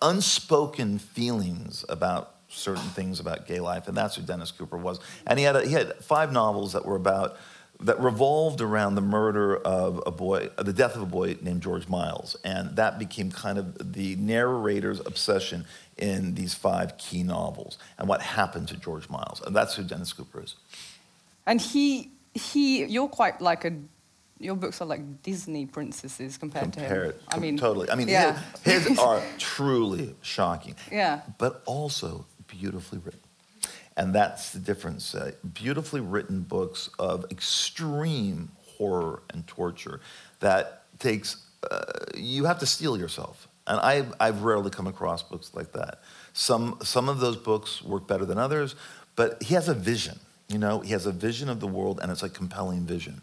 [0.00, 5.38] unspoken feelings about certain things about gay life and that's who dennis cooper was and
[5.38, 7.36] he had, a, he had five novels that were about
[7.82, 11.62] that revolved around the murder of a boy, uh, the death of a boy named
[11.62, 15.64] George Miles, and that became kind of the narrator's obsession
[15.96, 20.12] in these five key novels and what happened to George Miles, and that's who Dennis
[20.12, 20.56] Cooper is.
[21.46, 23.72] And he, he, you're quite like a.
[24.38, 27.10] Your books are like Disney princesses compared to Compare him.
[27.10, 27.90] it, I mean, totally.
[27.90, 28.40] I mean, yeah.
[28.62, 30.76] his, his are truly shocking.
[30.90, 31.20] Yeah.
[31.36, 32.24] But also
[32.58, 33.20] beautifully written.
[33.96, 35.14] And that's the difference.
[35.14, 40.00] Uh, beautifully written books of extreme horror and torture
[40.40, 41.82] that takes, uh,
[42.16, 43.48] you have to steel yourself.
[43.66, 46.00] And I've, I've rarely come across books like that.
[46.32, 48.74] Some, some of those books work better than others,
[49.16, 50.18] but he has a vision.
[50.48, 53.20] You know, he has a vision of the world, and it's a compelling vision.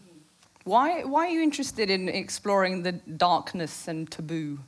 [0.64, 4.60] Why, why are you interested in exploring the darkness and taboo,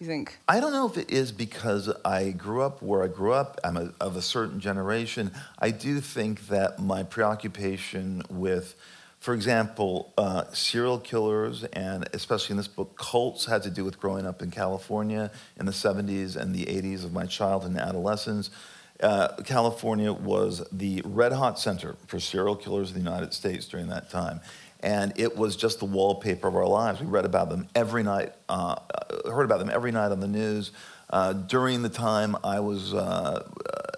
[0.00, 0.38] you think?
[0.48, 3.76] I don't know if it is because I grew up where I grew up, I'm
[3.76, 5.30] a, of a certain generation.
[5.58, 8.74] I do think that my preoccupation with,
[9.18, 14.00] for example, uh, serial killers, and especially in this book, cults, had to do with
[14.00, 18.48] growing up in California in the 70s and the 80s of my childhood and adolescence.
[19.02, 23.88] Uh, California was the red hot center for serial killers in the United States during
[23.88, 24.40] that time.
[24.82, 27.00] And it was just the wallpaper of our lives.
[27.00, 28.76] We read about them every night, uh,
[29.26, 30.72] heard about them every night on the news.
[31.10, 33.46] Uh, during the time I was uh,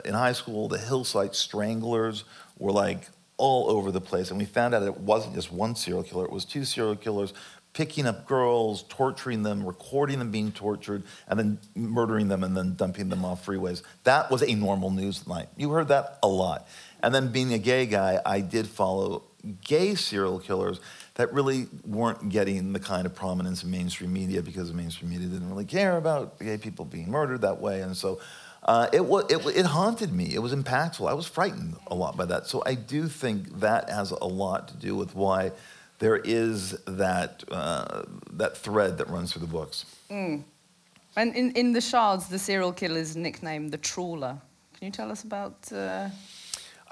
[0.05, 2.25] in high school, the Hillside Stranglers
[2.59, 4.31] were like all over the place.
[4.31, 7.33] And we found out it wasn't just one serial killer, it was two serial killers
[7.73, 12.75] picking up girls, torturing them, recording them being tortured, and then murdering them and then
[12.75, 13.83] dumping them off freeways.
[14.05, 15.49] That was a normal news night.
[15.57, 16.69] You heard that a lot.
[17.03, 19.25] And then being a gay guy, I did follow
[19.65, 20.81] gay serial killers
[21.15, 25.29] that really weren't getting the kind of prominence in mainstream media because the mainstream media
[25.29, 27.81] didn't really care about gay people being murdered that way.
[27.81, 28.21] And so
[28.63, 30.35] uh, it, it, it haunted me.
[30.35, 31.09] It was impactful.
[31.09, 32.47] I was frightened a lot by that.
[32.47, 35.53] So I do think that has a lot to do with why
[35.99, 38.03] there is that, uh,
[38.33, 39.85] that thread that runs through the books.
[41.17, 44.39] And in, in The Shards, the serial killer is nicknamed the Trawler.
[44.79, 45.71] Can you tell us about.
[45.71, 46.09] Uh,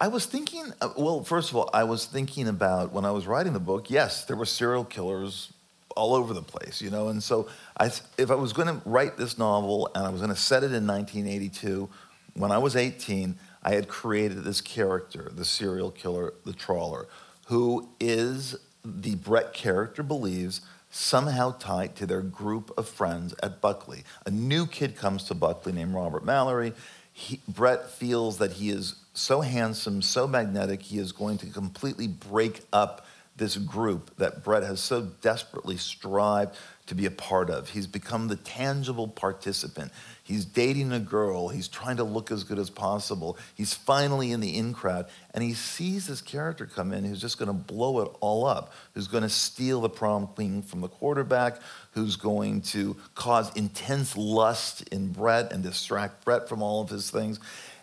[0.00, 3.26] I was thinking, uh, well, first of all, I was thinking about when I was
[3.26, 5.52] writing the book, yes, there were serial killers
[5.94, 9.18] all over the place, you know, and so I, if I was going to write
[9.18, 11.90] this novel and I was going to set it in 1982,
[12.32, 17.06] when I was 18, I had created this character, the serial killer, the trawler,
[17.48, 24.04] who is, the Bret character believes, somehow tied to their group of friends at Buckley.
[24.24, 26.72] A new kid comes to Buckley named Robert Mallory.
[27.12, 32.06] He, Bret feels that he is so handsome, so magnetic, he is going to completely
[32.06, 36.54] break up this group that Bret has so desperately strived
[36.86, 37.70] to be a part of.
[37.70, 39.92] He's become the tangible participant.
[40.24, 41.48] He's dating a girl.
[41.48, 43.38] He's trying to look as good as possible.
[43.54, 47.38] He's finally in the in crowd, and he sees this character come in who's just
[47.38, 50.88] going to blow it all up, who's going to steal the prom queen from the
[50.88, 51.60] quarterback,
[51.92, 57.10] who's going to cause intense lust in Bret and distract Bret from all of his
[57.10, 57.40] things.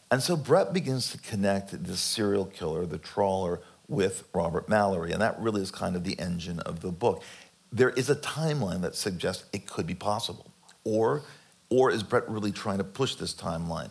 [0.10, 5.12] And so Bret begins to connect this serial killer, the trawler, with Robert Mallory.
[5.12, 7.24] And that really is kind of the engine of the book.
[7.72, 10.52] There is a timeline that suggests it could be possible.
[10.84, 11.24] Or,
[11.70, 13.89] or is Bret really trying to push this timeline?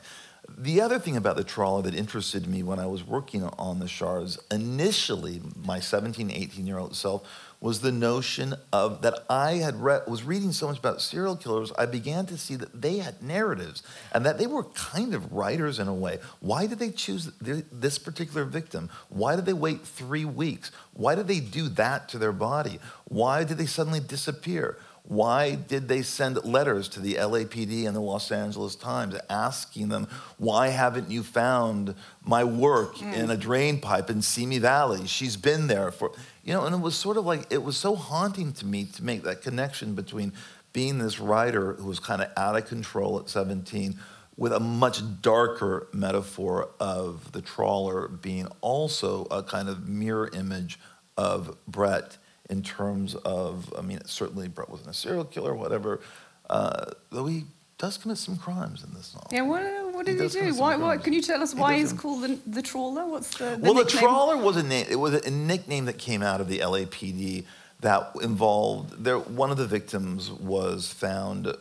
[0.48, 3.88] The other thing about the trawler that interested me when I was working on the
[3.88, 7.28] shards, initially, my 17, 18 year old self,
[7.60, 11.72] was the notion of that I had read, was reading so much about serial killers,
[11.78, 15.78] I began to see that they had narratives and that they were kind of writers
[15.78, 16.18] in a way.
[16.40, 18.90] Why did they choose th- this particular victim?
[19.08, 20.70] Why did they wait three weeks?
[20.92, 22.78] Why did they do that to their body?
[23.04, 24.78] Why did they suddenly disappear?
[25.08, 30.08] Why did they send letters to the LAPD and the Los Angeles Times asking them,
[30.36, 33.12] why haven't you found my work hmm.
[33.12, 35.06] in a drain pipe in Simi Valley?
[35.06, 36.10] She's been there for,
[36.42, 39.04] you know, and it was sort of like, it was so haunting to me to
[39.04, 40.32] make that connection between
[40.72, 43.96] being this writer who was kind of out of control at 17
[44.36, 50.78] with a much darker metaphor of the trawler being also a kind of mirror image
[51.16, 56.00] of Bret in terms of, I mean, certainly Bret wasn't a serial killer, whatever,
[56.48, 57.44] uh, though he
[57.78, 59.28] does commit some crimes in this novel.
[59.32, 60.54] yeah, what, what did he, does do?
[60.54, 63.06] Why, why, can you tell us why does he's called the, the Trawler?
[63.06, 64.02] What's the, the well, the nickname?
[64.02, 64.86] trawler was a name.
[64.88, 67.44] It was a nickname that came out of the LAPD
[67.80, 69.18] that involved there.
[69.18, 71.54] One of the victims was found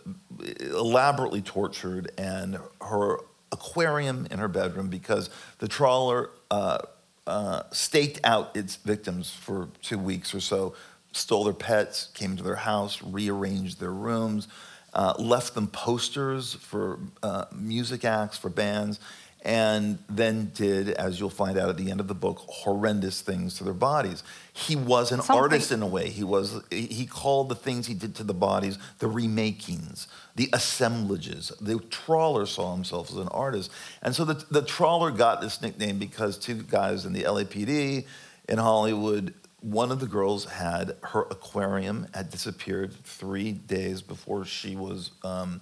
[0.59, 3.17] elaborately tortured, and her
[3.51, 6.79] aquarium in her bedroom because the trawler uh,
[7.27, 10.75] uh, staked out its victims for two weeks or so,
[11.11, 14.47] stole their pets, came to their house, rearranged their rooms,
[14.93, 18.99] uh, left them posters for uh, music acts for bands.
[19.45, 23.53] And then did, as you'll find out at the end of the book, horrendous things
[23.59, 24.23] to their bodies.
[24.51, 26.09] He was an Something- artist in a way.
[26.09, 31.51] He was he called the things he did to the bodies the remakings, the assemblages.
[31.61, 33.69] The trawler saw himself as an artist.
[34.01, 38.05] And so the, the trawler got this nickname because two guys in the LAPD
[38.49, 44.75] in Hollywood, one of the girls had her aquarium had disappeared three days before she
[44.75, 45.61] was um,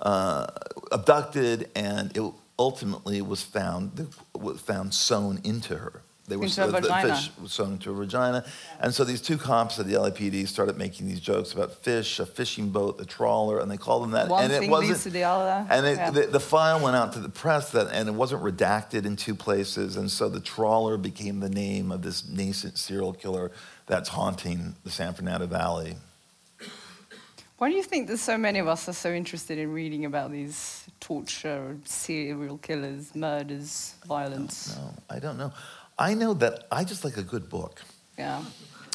[0.00, 0.46] uh,
[0.92, 2.22] abducted, and it
[2.58, 6.02] ultimately was found was found sewn into her.
[6.26, 8.44] They Into her the- the fish was sewn into her vagina,
[8.80, 12.26] and so these two cops at the LAPD started making these jokes about fish, a
[12.26, 14.28] fishing boat, the trawler, and they called them that.
[14.28, 15.66] One and thing it wasn't, to the other.
[15.70, 16.10] And it, Yeah.
[16.10, 19.34] the, the file went out to the press, that, and it wasn't redacted in two
[19.34, 23.50] places, and so the trawler became the name of this nascent serial killer
[23.86, 25.96] that's haunting the San Fernando Valley.
[27.58, 30.30] Why do you think that so many of us are so interested in reading about
[30.30, 34.76] these torture, serial killers, murders, violence?
[34.76, 35.52] No, I don't know.
[35.98, 37.82] I know that I just like a good book.
[38.16, 38.44] Yeah.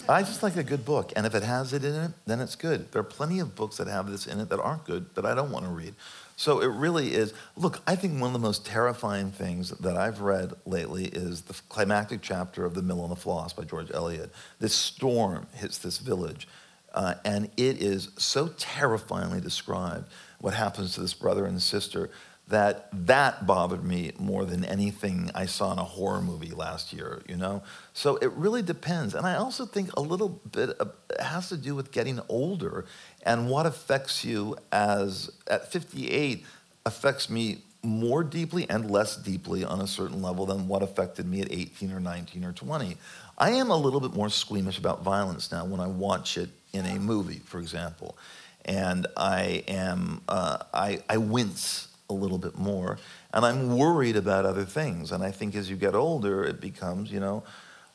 [0.08, 2.56] I just like a good book, and if it has it in it, then it's
[2.56, 2.90] good.
[2.94, 5.36] There are plenty of books that have this in it that aren't good that I
[5.36, 5.94] don't want to read.
[6.38, 7.34] So it really is.
[7.58, 11.54] Look, I think one of the most terrifying things that I've read lately is the
[11.68, 14.32] climactic chapter of *The Mill and the Floss* by George Eliot.
[14.60, 16.48] This storm hits this village,
[16.94, 20.08] uh, and it is so terrifyingly described
[20.40, 22.10] what happens to this brother and sister
[22.50, 27.24] that that bothered me more than anything I saw in a horror movie last year,
[27.28, 27.64] you know?
[27.94, 29.16] So it really depends.
[29.16, 32.86] And I also think a little bit of, has to do with getting older
[33.26, 36.46] and what affects you as at 58
[36.86, 41.42] affects me more deeply and less deeply on a certain level than what affected me
[41.42, 42.98] at 18 or 19 or 20.
[43.38, 46.86] I am a little bit more squeamish about violence now when I watch it in
[46.86, 48.18] a movie, for example.
[48.66, 52.98] And I am, uh, I, I wince a little bit more.
[53.34, 55.12] And I'm worried about other things.
[55.12, 57.44] And I think as you get older, it becomes, you know,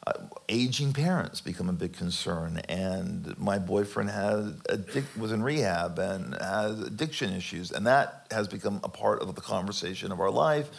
[0.06, 0.12] uh,
[0.48, 2.58] aging parents become a big concern.
[2.68, 7.70] And my boyfriend had addic- was in rehab and has addiction issues.
[7.72, 10.70] And that has become a part of the conversation of our life.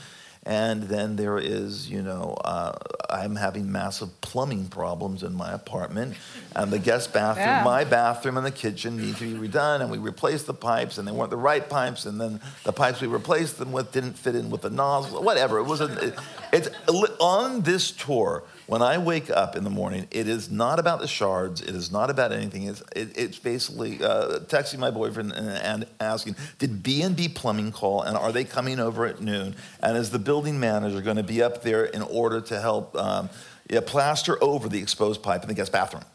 [0.44, 2.72] And then there is, you know, uh,
[3.10, 6.16] I'm having massive plumbing problems in my apartment.
[6.56, 7.64] And the guest bathroom, Yeah.
[7.64, 9.82] my bathroom and the kitchen need to be redone.
[9.82, 12.06] And we replaced the pipes, and they weren't the right pipes.
[12.06, 15.22] And then the pipes we replaced them with didn't fit in with the nozzle.
[15.24, 15.58] Whatever.
[15.60, 16.16] It was a, it,
[16.54, 16.70] it's
[17.20, 18.44] on this tour.
[18.70, 21.60] When I wake up in the morning, it is not about the shards.
[21.60, 22.66] It is not about anything.
[22.66, 28.04] It's, it, it's basically uh, texting my boyfriend and, and asking, did B&B Plumbing call,
[28.04, 29.56] and are they coming over at noon?
[29.82, 33.32] And is the building manager going to be up there in order to help um,
[33.72, 36.06] yeah, plaster over the exposed pipe in the guest bathroom?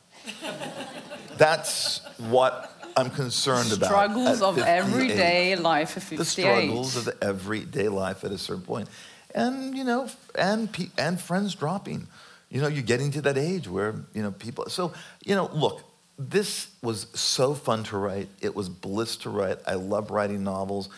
[1.37, 3.87] That's what I'm concerned about.
[3.87, 6.19] Struggles of everyday life at 58.
[6.19, 8.87] the struggles of everyday life at a certain point.
[8.87, 8.97] point,
[9.35, 12.07] and you know, and and friends dropping.
[12.55, 14.71] You know, you're getting to that age where you know people.
[14.71, 14.93] So
[15.25, 15.83] you know, look,
[16.17, 18.29] this was so fun to write.
[18.41, 19.59] It was bliss to write.
[19.67, 20.89] I love writing novels.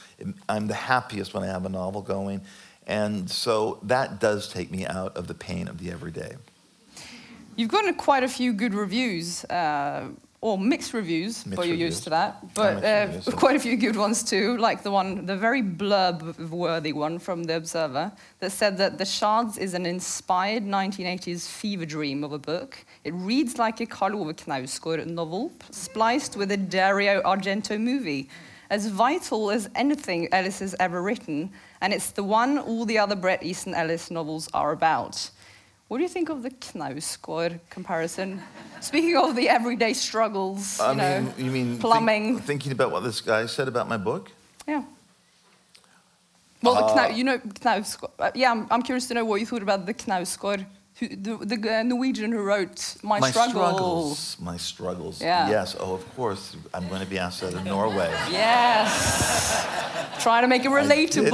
[0.51, 2.43] I'm the happiest when I have a novel going,
[2.87, 6.37] and so that does take me out of the pain of the everyday.
[7.57, 10.09] You've gotten quite a few good reviews, uh,
[10.41, 11.95] or mixed reviews, Mixed but you're reviews.
[11.95, 12.55] used to that.
[12.55, 16.93] But uh, reviews, quite a few good ones too, like the one, the very blurb-worthy
[16.93, 22.22] one from The Observer that said that The Shards is an inspired 1980s fever dream
[22.24, 22.76] of a book.
[23.05, 28.28] It reads like a Karl Ove Knausgård novel, spliced with a Dario Argento movie.
[28.68, 33.14] As vital as anything Ellis has ever written, and it's the one all the other
[33.14, 35.30] Bret Easton Ellis novels are about.
[35.89, 38.43] What do you think of the Knausgård comparison?
[38.80, 42.39] Speaking of the everyday struggles, you I know, mean, you mean think- plumbing.
[42.41, 44.30] thinking about what this guy said about my book?
[44.66, 44.82] yeah.
[46.62, 48.11] Well, the Uh, Knau, you know, Knausgård.
[48.18, 50.64] Uh, yeah, I'm, I'm curious to know what you thought about the Knausgård,
[50.99, 53.51] who, the, the uh, Norwegian who wrote My, my Struggle.
[53.53, 54.37] struggles.
[54.41, 55.20] My struggles.
[55.20, 55.49] Yeah.
[55.51, 55.76] Yes.
[55.78, 56.57] Oh, of course.
[56.74, 58.11] I'm going to be asked that in Norway.
[58.32, 59.66] Yes.
[60.22, 61.32] Trying to make it did it.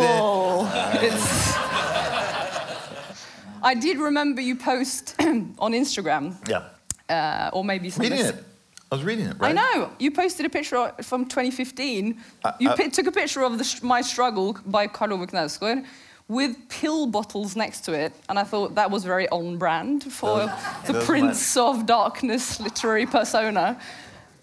[3.63, 6.69] I did remember you post on Instagram, Yeah.
[7.09, 8.45] uh, or maybe some Reading it.
[8.91, 9.51] I was reading it, right?
[9.51, 9.91] I know.
[9.99, 12.21] You posted a picture from 2015.
[12.45, 15.85] Uh, you uh, took a picture of the My Struggle by Karl Ove
[16.29, 20.41] with pill bottles next to it, and I thought that was very on brand for
[20.41, 20.51] Those-
[20.87, 23.79] the those Prince of Darkness literary persona.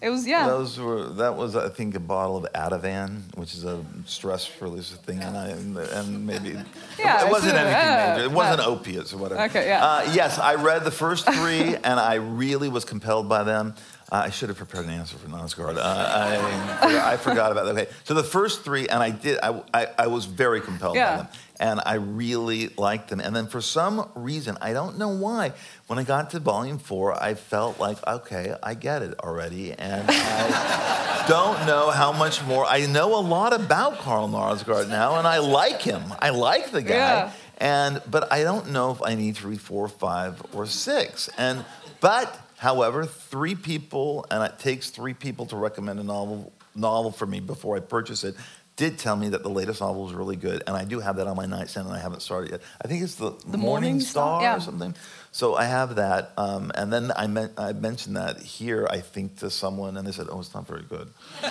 [0.02, 0.47] It was yeah.
[0.47, 4.91] Those were that was I think a bottle of Ativan, which is a stress release
[4.91, 6.56] thing, and I and, and maybe
[6.97, 8.26] Yeah, it, wasn't anything uh, major.
[8.26, 9.41] It wasn't uh, opiates or whatever.
[9.43, 9.86] Okay, yeah.
[9.86, 13.76] Uh, yes, I read the first three, and I really was compelled by them.
[14.12, 15.78] Uh, I should have prepared an answer for Knausgård.
[15.78, 17.78] Uh, I, I forgot about that.
[17.78, 19.38] Okay, so the first three, and I did.
[19.43, 21.28] I, I, I was very compelled by them,
[21.60, 23.20] and I really liked them.
[23.20, 25.54] And then for some reason, I don't know why,
[25.90, 30.06] when I got to volume four, I felt like, okay, I get it already, and
[30.08, 32.64] I don't know how much more.
[32.64, 36.04] I know a lot about Karl Knausgård now, and I like him.
[36.20, 36.94] I like the guy.
[36.94, 37.32] Yeah.
[37.58, 41.28] And but I don't know if I need three, four, five, or six.
[41.40, 41.66] And
[42.02, 47.26] but however, three people, and it takes three people to recommend a novel novel for
[47.26, 48.36] me before I purchase it.
[48.76, 51.26] Did tell me that the latest novel is really good, and I do have that
[51.26, 52.62] on my nightstand, and I haven't started yet.
[52.82, 54.56] I think it's the, The Morning Morning Star Star, yeah.
[54.56, 54.96] or something.
[55.32, 59.38] So I have that, um, and then I, men- I mentioned that here, I think,
[59.40, 61.08] to someone, and they said, "Oh, it's not very good."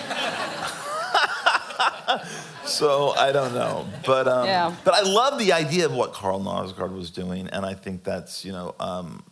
[2.65, 4.75] so I don't know, but um, Yeah.
[4.83, 8.43] but I love the idea of what Karl Knausgård was doing, and I think that's
[8.45, 8.75] you know.
[8.79, 9.23] Um,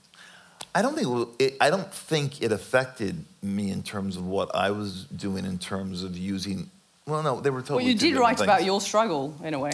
[0.76, 4.72] I don't think it, I don't think it affected me in terms of what I
[4.72, 6.70] was doing in terms of using.
[7.06, 7.84] Well, no, they were totally.
[7.84, 9.72] Well, you did write about your struggle in a way.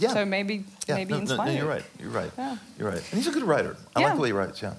[0.00, 0.14] Yeah.
[0.14, 1.46] So maybe Yeah, maybe no, inspired.
[1.52, 1.84] no, you're right.
[2.00, 2.30] You're right.
[2.38, 2.56] Yeah.
[2.78, 2.98] You're right.
[3.12, 3.76] And he's a good writer.
[3.94, 4.14] I like Yeah.
[4.14, 4.62] the way he writes.
[4.62, 4.74] Yeah.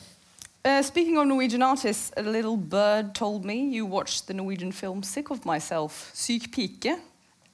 [0.65, 5.03] Uh, speaking of Norwegian artists, a little bird told me you watched the Norwegian film
[5.03, 6.99] Sick of Myself, Syk pike,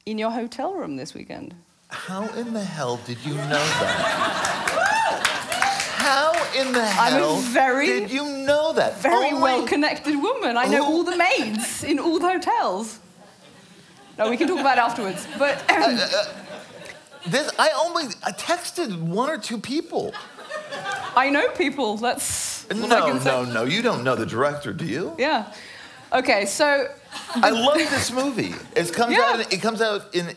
[0.05, 1.53] in your hotel room this weekend.
[1.89, 5.17] How in the hell did you know that?
[5.97, 8.97] How in the hell I'm a very- did you know that?
[9.01, 10.57] Very Only- well connected woman.
[10.57, 11.17] I know all the oh.
[11.17, 12.99] maids in all the hotels.
[14.17, 15.27] No, we can talk about it afterwards.
[15.37, 16.25] But uh, uh, uh,
[17.27, 20.13] This I only I texted one or two people.
[21.15, 21.97] I know people.
[21.97, 23.63] That's No, no, no.
[23.63, 25.13] You don't know the director, do you?
[25.17, 25.51] Yeah.
[26.13, 26.87] Okay, so
[27.35, 28.53] I love this movie.
[28.75, 29.23] It comes Yeah.
[29.33, 29.51] out.
[29.53, 30.27] It comes out in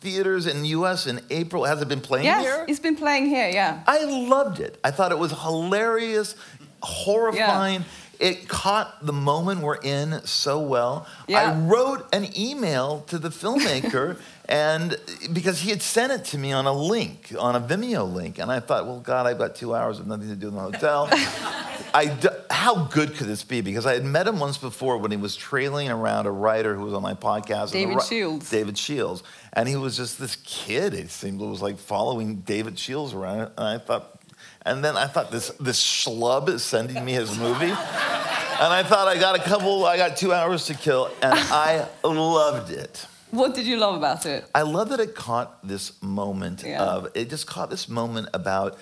[0.00, 1.06] theaters in the U.S.
[1.06, 1.64] in April.
[1.64, 2.64] Has it been playing yes, here?
[2.66, 3.48] it's been playing here.
[3.48, 3.82] Yeah.
[3.86, 4.78] I loved it.
[4.82, 6.34] I thought it was hilarious,
[6.82, 7.84] horrifying.
[8.18, 11.06] It caught the moment we're in so well.
[11.26, 11.38] Yeah.
[11.52, 14.18] I wrote an email to the filmmaker
[14.50, 14.96] and
[15.32, 18.50] because he had sent it to me on a link, on a Vimeo link, and
[18.50, 21.08] I thought, well, God, I've got two hours with nothing to do in the hotel.
[21.94, 23.60] I d- how good could this be?
[23.60, 26.82] Because I had met him once before when he was trailing around a writer who
[26.82, 27.70] was on my podcast.
[27.70, 28.50] the David Shields.
[28.50, 29.22] David Shields.
[29.52, 33.52] And he was just this kid, it seemed, who was like following David Shields around.
[33.56, 34.20] And I thought,
[34.66, 37.66] and then I thought, this, this schlub is sending me his movie.
[37.66, 41.06] and I thought, I got a couple, I got two hours to kill.
[41.22, 43.06] And I loved it.
[43.30, 44.44] What did you love about it?
[44.54, 46.82] I love that it caught this moment Yeah.
[46.82, 48.76] of it just caught this moment about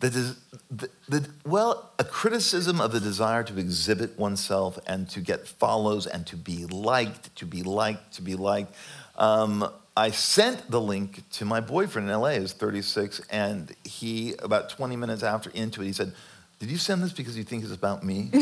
[0.00, 0.34] the,
[0.70, 6.06] the, the well a criticism of the desire to exhibit oneself and to get follows
[6.06, 8.74] and to be liked to be liked to be liked
[9.16, 14.70] um, I sent the link to my boyfriend in LA who's 36 and he about
[14.70, 16.12] 20 minutes after into it he said
[16.60, 18.30] did you send this because you think it's about me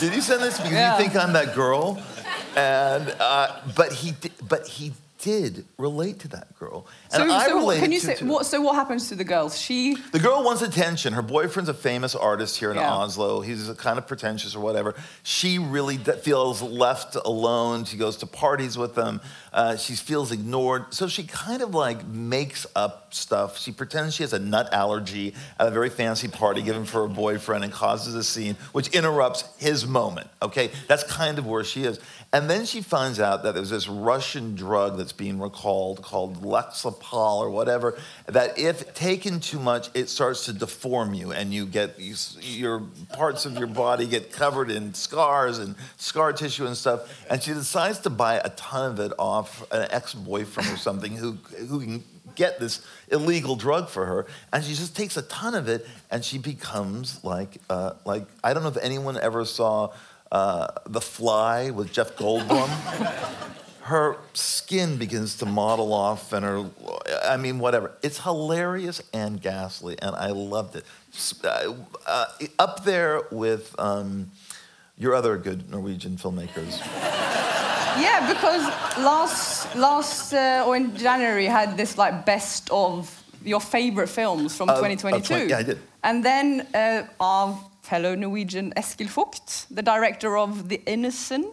[0.00, 0.96] did you send this because Yeah.
[0.96, 2.00] you think I'm that girl?
[2.56, 4.14] And uh, but he
[4.48, 8.06] but he did relate to that girl, and so, I so related can you to,
[8.06, 8.46] say to- what?
[8.46, 9.58] So what happens to the girls?
[9.60, 11.12] She The girl wants attention.
[11.12, 12.94] Her boyfriend's a famous artist here in Yeah.
[12.94, 13.40] Oslo.
[13.40, 14.94] He's a kind of pretentious or whatever.
[15.24, 17.84] She really feels left alone.
[17.84, 19.20] She goes to parties with them.
[19.52, 20.94] Uh, she feels ignored.
[20.94, 23.58] So she kind of like makes up stuff.
[23.58, 27.12] She pretends she has a nut allergy at a very fancy party given for her
[27.12, 30.28] boyfriend and causes a scene, which interrupts his moment.
[30.42, 31.98] Okay, that's kind of where she is.
[32.30, 37.38] And then she finds out that there's this Russian drug that's being recalled called Lexapol
[37.38, 41.98] or whatever, that if taken too much, it starts to deform you and you get
[41.98, 42.82] you, your
[43.14, 47.24] parts of your body get covered in scars and scar tissue and stuff.
[47.30, 51.32] And she decides to buy a ton of it off an ex-boyfriend or something who,
[51.66, 52.04] who can
[52.34, 54.26] get this illegal drug for her.
[54.52, 58.52] And she just takes a ton of it and she becomes like, uh, like I
[58.52, 59.92] don't know if anyone ever saw
[60.32, 62.68] uh, The Fly with Jeff Goldblum.
[63.82, 66.68] her skin begins to model off and her
[67.24, 70.84] i mean whatever it's hilarious and ghastly and i loved it
[71.42, 71.72] uh,
[72.06, 72.26] uh,
[72.58, 74.30] up there with um,
[74.98, 76.82] your other good norwegian filmmakers
[78.00, 78.62] Yeah, because
[78.98, 83.10] last last uh, or in January you had this like best of
[83.44, 85.26] your favorite films from of 2022.
[85.26, 85.78] 20 yeah, I did.
[86.04, 87.58] And then uh, our
[87.88, 91.46] fellow Norwegian Eskil Vogt, the director of The Innocent,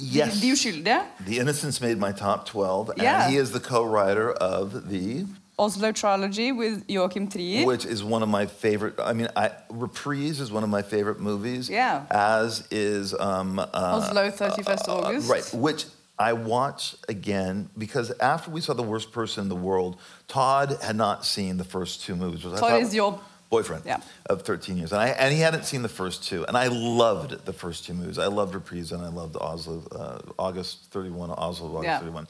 [0.00, 0.40] Yes.
[0.40, 3.28] De Uskyldige, the Innocents made my top 12 and Yeah.
[3.28, 5.26] he is the co-writer of the
[5.58, 7.66] Oslo Trilogy with Joachim Trier.
[7.66, 11.18] which is one of my favorite i mean I, reprise is one of my favorite
[11.20, 12.06] movies Yeah.
[12.10, 15.28] as is um, uh, Oslo 31st August.
[15.28, 15.84] Right, which
[16.18, 19.96] I watch again because after we saw The Worst Person in the World,
[20.28, 22.42] Todd had not seen the first two movies.
[22.42, 23.18] Todd thought- is your
[23.50, 24.00] boyfriend Yeah.
[24.26, 24.92] of 13 years.
[24.92, 26.44] And, I, and he hadn't seen the first two.
[26.46, 28.18] And I loved the first two movies.
[28.18, 31.98] I loved Reprise and I loved Oslo, uh, August 31, Oslo, August Yeah.
[31.98, 32.28] 31.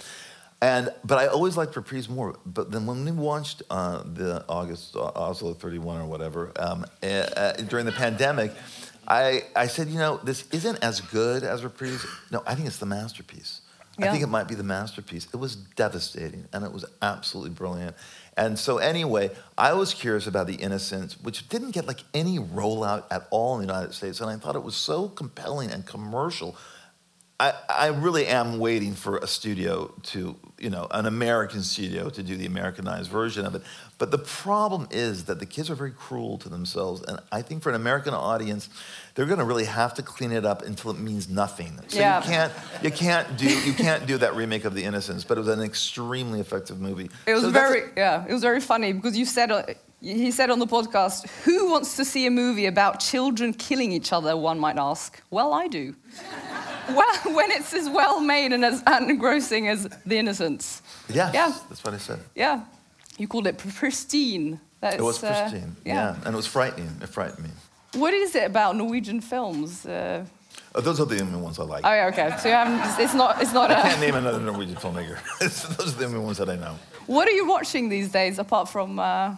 [0.62, 2.37] And, but I always liked Reprise more.
[2.45, 7.07] But then when we watched uh, the August, uh, Oslo 31 or whatever, um, uh,
[7.07, 8.53] uh, during the pandemic,
[9.07, 12.05] I, I said, you know, this isn't as good as Reprise.
[12.31, 13.61] No, I think it's the masterpiece.
[13.99, 15.27] I think it might be the masterpiece.
[15.31, 17.95] It was devastating and it was absolutely brilliant.
[18.37, 23.05] And so anyway, I was curious about The Innocents, which didn't get like any rollout
[23.11, 24.20] at all in the United States.
[24.20, 26.57] And I thought it was so compelling and commercial.
[27.39, 32.22] I, I really am waiting for a studio to, you know, an American studio to
[32.22, 33.62] do the Americanized version of it.
[33.98, 37.02] But the problem is that the kids are very cruel to themselves.
[37.02, 38.68] And I think for an American audience,
[39.14, 41.78] they're going to really have to clean it up until it means nothing.
[41.88, 42.18] So Yeah.
[42.20, 42.52] you can't,
[42.82, 45.24] you can't do, you can't do that remake of The Innocents.
[45.24, 47.11] But it was an extremely effective movie.
[47.26, 49.62] It was So very, yeah, it was very funny because you said, uh,
[50.02, 54.12] he said on the podcast, who wants to see a movie about children killing each
[54.14, 55.20] other, one might ask.
[55.30, 55.94] Well, I do.
[56.95, 60.82] Well, when it's as well made and as engrossing as The Innocents.
[61.09, 61.53] Yes, Yeah.
[61.68, 62.20] that's what I said.
[62.34, 62.62] Yeah.
[63.18, 64.61] You called it pristine.
[64.80, 65.76] That It was uh, pristine.
[65.84, 66.16] yeah.
[66.24, 66.91] and it was frightening.
[67.03, 67.51] It frightened me.
[67.95, 69.84] What is it about Norwegian films?
[69.86, 70.24] Uh,
[70.72, 71.84] Oh, those are the only ones I like.
[71.84, 72.36] oh, yeah, okay.
[72.38, 75.18] So you haven't, it's not, it's not I can't name another Norwegian filmmaker.
[75.76, 76.76] those are the only ones that I know.
[77.07, 79.34] What are you watching these days apart from, uh,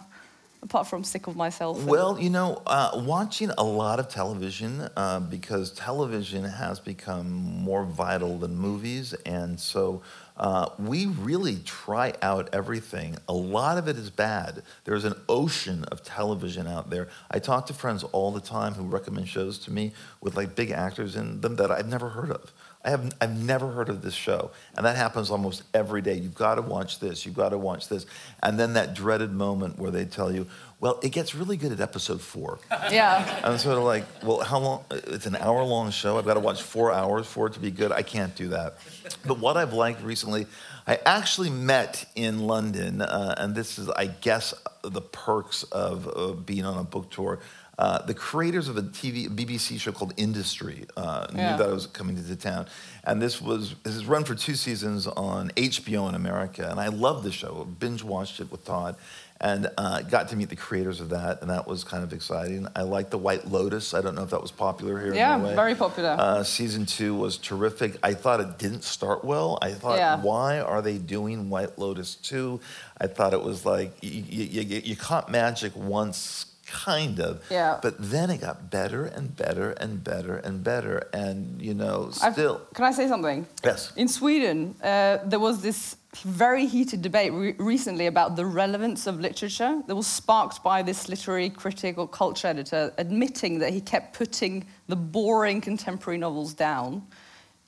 [0.63, 1.83] apart from Sick of Myself?
[1.83, 7.83] Well, you know, uh, watching a lot of television uh, because television has become more
[7.83, 10.01] vital than movies, and so
[10.37, 13.17] uh, we really try out everything.
[13.27, 14.63] A lot of it is bad.
[14.85, 17.09] There's an ocean of television out there.
[17.29, 19.91] I talk to friends all the time who recommend shows to me
[20.21, 22.51] with like big actors in them that I've never heard of.
[22.85, 26.15] I have I've never heard of this show, and that happens almost every day.
[26.15, 27.25] You've got to watch this.
[27.25, 28.05] You've got to watch this,
[28.41, 30.47] and then that dreaded moment where they tell you,
[30.81, 32.59] "Well, it gets really good at episode four.
[32.91, 33.39] Yeah.
[33.43, 34.83] I'm sort of like, "Well, how long?
[34.91, 36.17] It's an hour-long show.
[36.17, 37.91] I've got to watch four hours for it to be good.
[37.93, 38.77] I can't do that."
[39.25, 40.45] But what I've liked recently,
[40.85, 44.53] I actually met in London, uh, and this is, I guess,
[44.83, 47.39] the perks of uh, being on a book tour.
[47.79, 51.51] Uh, the creators of a TV BBC show called Industry uh, Yeah.
[51.53, 52.67] knew that I was coming to town,
[53.03, 56.89] and this was this is run for two seasons on HBO in America, and I
[56.89, 57.65] loved the show.
[57.79, 58.95] Binge watched it with Todd,
[59.41, 62.67] and uh, got to meet the creators of that, and that was kind of exciting.
[62.75, 63.95] I liked the White Lotus.
[63.95, 65.15] I don't know if that was popular here.
[65.15, 66.15] Yeah, very popular.
[66.19, 67.97] Uh, season two was terrific.
[68.03, 69.57] I thought it didn't start well.
[69.63, 70.21] I thought, Yeah.
[70.21, 72.59] why are they doing White Lotus two?
[73.01, 77.43] I thought it was like you, you, you, you caught magic once, kind of.
[77.49, 77.79] Yeah.
[77.81, 82.33] But then it got better and better and better and better, and you know, I've-
[82.33, 82.61] still.
[82.73, 83.45] Can I say something?
[83.63, 83.91] Yes.
[83.95, 89.19] In Sweden, uh, there was this very heated debate re- recently about the relevance of
[89.19, 94.15] literature that was sparked by this literary critic or culture editor admitting that he kept
[94.17, 97.01] putting the boring contemporary novels down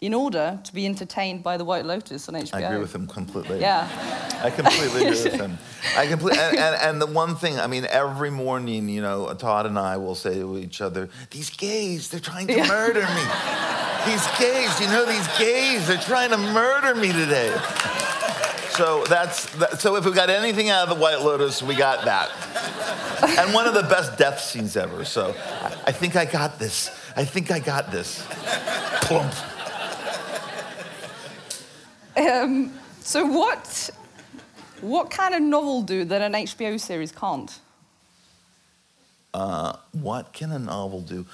[0.02, 2.54] in order to be entertained by The White Lotus on HBO.
[2.54, 3.60] I agree with him completely.
[3.62, 3.88] Yeah.
[4.44, 5.58] I completely agree with him.
[5.98, 9.66] I completely, and, and, and the one thing, I mean, every morning, you know, Todd
[9.66, 12.68] and I will say to each other, "These gays, they're trying to Yeah.
[12.68, 14.12] murder me.
[14.12, 17.56] These gays, you know, these gays, they're trying to murder me today."
[18.72, 19.96] So that's that, so.
[19.96, 22.30] If we got anything out of the White Lotus, we got that,
[23.40, 25.06] and one of the best death scenes ever.
[25.06, 26.90] So I, I think I got this.
[27.16, 28.28] I think I got this.
[29.02, 29.34] Plump.
[32.18, 33.90] Um, so what,
[34.82, 37.60] what kind of novel do that an HBO series can't?
[39.92, 41.26] what can a novel do?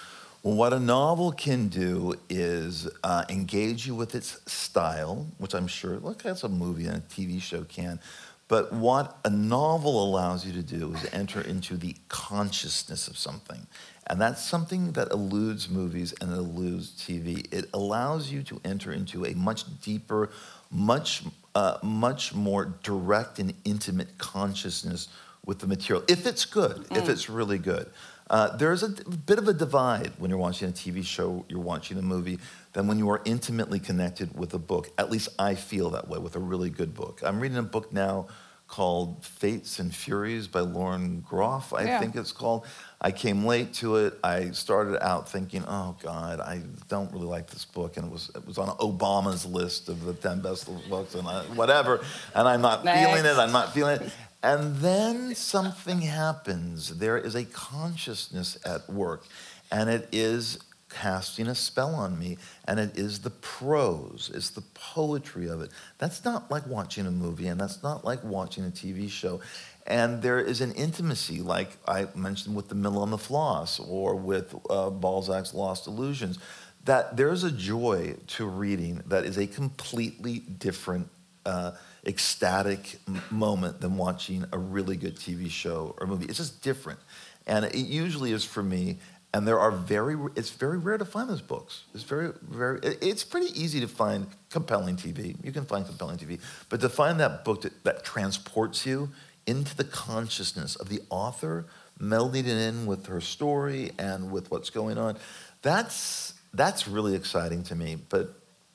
[0.42, 5.68] Well, what a novel can do is uh, engage you with its style, which I'm
[5.68, 8.00] sure, look, that's a movie and a TV show can.
[8.48, 13.66] But what a novel allows you to do is enter into the consciousness of something.
[14.08, 17.48] And that's something that eludes movies and eludes TV.
[17.54, 20.32] It allows you to enter into a much deeper,
[20.72, 21.24] much,
[21.56, 25.10] uh, much more direct and intimate consciousness
[25.46, 27.90] with the material, if it's good, if it's really good.
[28.30, 31.60] Uh, there's a d- bit of a divide when you're watching a TV show, you're
[31.60, 32.40] watching a movie,
[32.72, 34.90] than when you are intimately connected with a book.
[34.98, 37.22] At least I feel that way with a really good book.
[37.26, 38.28] I'm reading a book now
[38.72, 42.00] called Fates and Furies by Lauren Groff, I Yeah.
[42.00, 42.66] think it's called.
[43.02, 44.18] I came late to it.
[44.24, 47.98] I started out thinking, oh God, I don't really like this book.
[47.98, 51.42] And it was, it was on Obama's list of the 10 best books and I,
[51.54, 52.00] whatever.
[52.34, 53.38] And I'm not feeling it.
[53.38, 54.14] I'm not feeling it.
[54.42, 56.98] And then something happens.
[56.98, 59.26] There is a consciousness at work,
[59.70, 60.60] and it is
[60.94, 65.72] casting a spell on me, and it is the prose, it's the poetry of it.
[65.98, 69.42] That's not like watching a movie, and that's not like watching a TV show.
[69.88, 74.16] And there is an intimacy, like I mentioned with The Mill on the Floss or
[74.16, 76.38] with uh, Balzac's Lost Illusions,
[76.86, 81.10] that there's a joy to reading that is a completely different,
[81.46, 81.72] uh,
[82.06, 86.26] ecstatic moment than watching a really good TV show or movie.
[86.26, 87.00] It's just different.
[87.48, 88.98] And it usually is for me.
[89.34, 91.86] And there are very, it's very rare to find those books.
[91.94, 95.38] It's very, very it's pretty easy to find compelling TV.
[95.44, 96.40] You can find compelling TV.
[96.68, 99.10] But to find that book that, that transports you
[99.48, 101.66] into the consciousness of the author,
[102.00, 105.18] melding it in with her story and with what's going on,
[105.62, 107.96] that's, that's really exciting to me.
[108.10, 108.34] But,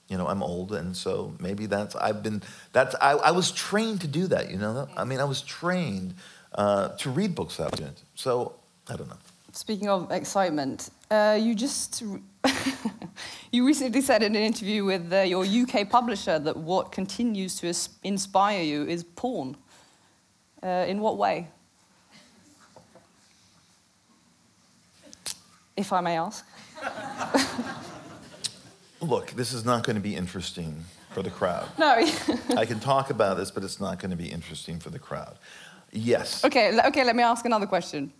[0.09, 2.43] you know, I'm old, and so maybe that's, I've been,
[2.73, 4.89] that's, I, I was trained to do that, you know?
[4.97, 6.15] I mean, I was trained
[6.55, 7.89] uh, to read books that way.
[8.15, 8.55] So,
[8.89, 9.17] I don't know.
[9.57, 12.03] Speaking of excitement, uh, you just
[13.51, 17.69] you recently said in an interview with uh, your UK publisher that what continues to
[17.69, 19.57] is- inspire you is porn.
[20.63, 21.49] Uh, in what way?
[25.75, 26.45] If I may ask.
[29.01, 30.85] Look, this is not going to be interesting
[31.15, 31.67] for the crowd.
[31.79, 31.95] No.
[32.59, 35.39] I can talk about this, but it's not going to be interesting for the crowd.
[35.93, 36.45] Yes.
[36.45, 36.79] okay.
[36.89, 37.05] Okay.
[37.05, 38.13] Let me ask another question.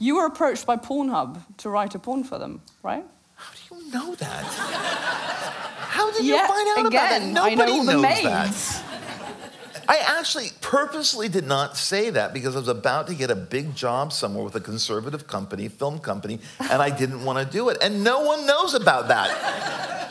[0.00, 3.04] You were approached by Pornhub to write a porn for them, right?
[3.36, 4.44] How do you know that?
[4.44, 7.32] How did you find out again, about I that?
[7.32, 8.22] Nobody all the knows maids.
[8.22, 8.84] that.
[9.88, 13.74] I actually purposely did not say that because I was about to get a big
[13.74, 17.78] job somewhere with a conservative company, film company, and I didn't want to do it.
[17.82, 20.06] And no one knows about that.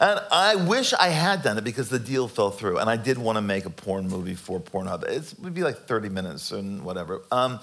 [0.00, 2.78] And I wish I had done it because the deal fell through.
[2.78, 5.04] And I did want to make a porn movie for Pornhub.
[5.08, 7.22] It's, it would be like 30 minutes and whatever.
[7.30, 7.60] Um,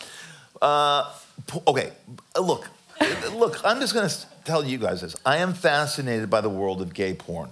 [0.62, 1.12] uh,
[1.68, 1.92] okay,
[2.40, 2.70] look,
[3.34, 4.16] look, I'm just going to
[4.46, 5.16] tell you guys this.
[5.26, 7.50] I am fascinated by the world of gay porn.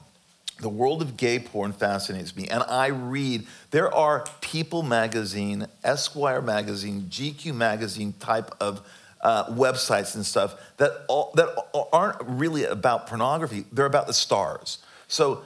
[0.60, 2.48] The world of gay porn fascinates me.
[2.48, 8.82] And I read, there are People magazine, Esquire magazine, GQ magazine type of
[9.22, 11.50] uh, websites and stuff that, all, that
[11.94, 14.80] aren't really about pornography, they're about the stars.
[15.08, 15.44] So,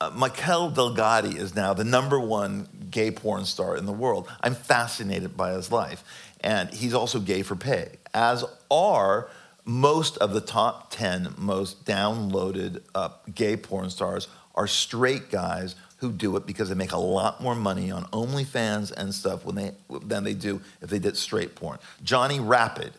[0.00, 4.28] uh, Michael Delgatti is now the number one gay porn star in the world.
[4.40, 6.02] I'm fascinated by his life.
[6.42, 9.28] And he's also gay for pay, as are
[9.64, 16.10] most of the top 10 most downloaded uh, gay porn stars are straight guys who
[16.10, 19.72] do it because they make a lot more money on OnlyFans and stuff when they,
[20.02, 21.78] than they do if they did straight porn.
[22.02, 22.92] Johnny Rapid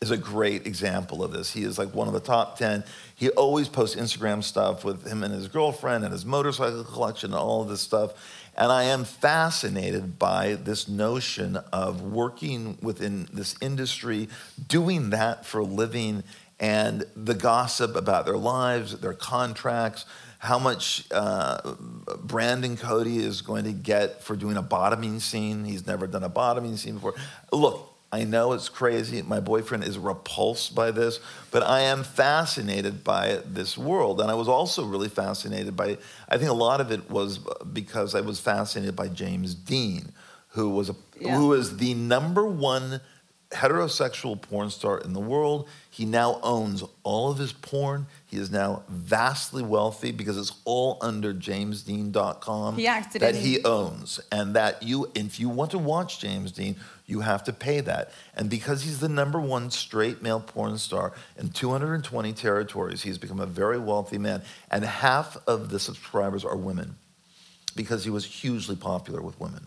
[0.00, 1.52] is a great example of this.
[1.52, 2.84] He is like one of the top 10.
[3.14, 7.38] He always posts Instagram stuff with him and his girlfriend and his motorcycle collection and
[7.38, 8.12] all of this stuff.
[8.58, 14.28] And I am fascinated by this notion of working within this industry,
[14.66, 16.24] doing that for a living,
[16.58, 20.06] and the gossip about their lives, their contracts,
[20.40, 21.76] how much uh,
[22.24, 25.64] Brandon Cody is going to get for doing a bottoming scene.
[25.64, 27.14] He's never done a bottoming scene before.
[27.52, 29.20] Look, I know it's crazy.
[29.20, 34.20] My boyfriend is repulsed by this, but I am fascinated by this world.
[34.22, 35.98] And I was also really fascinated by,
[36.28, 37.38] I think a lot of it was
[37.72, 40.12] because I was fascinated by James Deen,
[40.48, 41.36] who was, a, Yeah.
[41.36, 43.02] who is the number one
[43.50, 45.68] heterosexual porn star in the world.
[45.90, 48.06] He now owns all of his porn.
[48.26, 54.20] He is now vastly wealthy because it's all under jamesdeen.com He acted that he owns.
[54.30, 56.76] And that you, if you want to watch James Deen,
[57.06, 58.10] you have to pay that.
[58.36, 63.40] And because he's the number one straight male porn star in 220 territories, he's become
[63.40, 64.42] a very wealthy man.
[64.70, 66.96] And half of the subscribers are women
[67.74, 69.66] because he was hugely popular with women.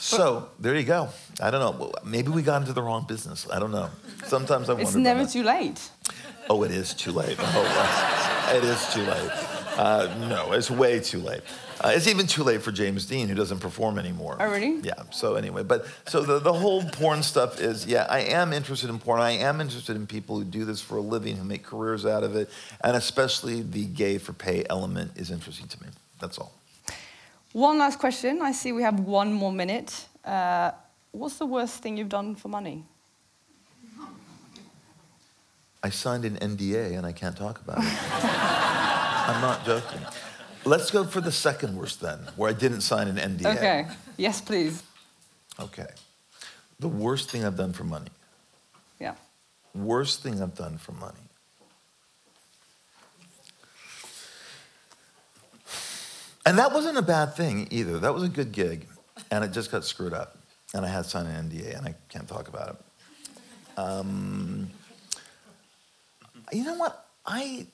[0.00, 1.08] So there you go.
[1.40, 1.92] I don't know.
[2.04, 3.48] Maybe we got into the wrong business.
[3.52, 3.90] I don't know.
[4.26, 4.88] Sometimes I wonder.
[4.88, 5.90] It's never too late.
[6.48, 7.36] Oh, it is too late.
[7.40, 9.30] Oh, it is too late.
[9.76, 11.42] Uh, no, it's way too late.
[11.80, 14.36] Uh, it's even too late for James Deen, who doesn't perform anymore.
[14.40, 14.80] Oh, really?
[14.80, 15.02] Yeah.
[15.10, 18.98] So anyway, but so the, the whole porn stuff is, yeah, I am interested in
[18.98, 19.20] porn.
[19.20, 22.24] I am interested in people who do this for a living, who make careers out
[22.24, 22.50] of it,
[22.82, 25.88] and especially the gay for pay element is interesting to me.
[26.20, 26.52] That's all.
[27.52, 28.42] One last question.
[28.42, 30.06] I see we have one more minute.
[30.24, 30.72] Uh,
[31.12, 32.84] what's the worst thing you've done for money?
[35.82, 37.84] I signed an NDA and I can't talk about it.
[38.12, 40.00] I'm not joking.
[40.64, 43.56] Let's go for the second worst then, where I didn't sign an NDA.
[43.56, 43.86] Okay.
[44.16, 44.82] Yes, please.
[45.60, 45.86] Okay.
[46.80, 48.10] The worst thing I've done for money.
[49.00, 49.14] Yeah.
[49.74, 51.27] Worst thing I've done for money.
[56.48, 57.98] And that wasn't a bad thing either.
[57.98, 58.86] That was a good gig.
[59.30, 60.38] And it just got screwed up.
[60.72, 63.78] And I had to sign an NDA and I can't talk about it.
[63.78, 64.70] Um,
[66.50, 67.04] you know what?
[67.26, 67.66] I,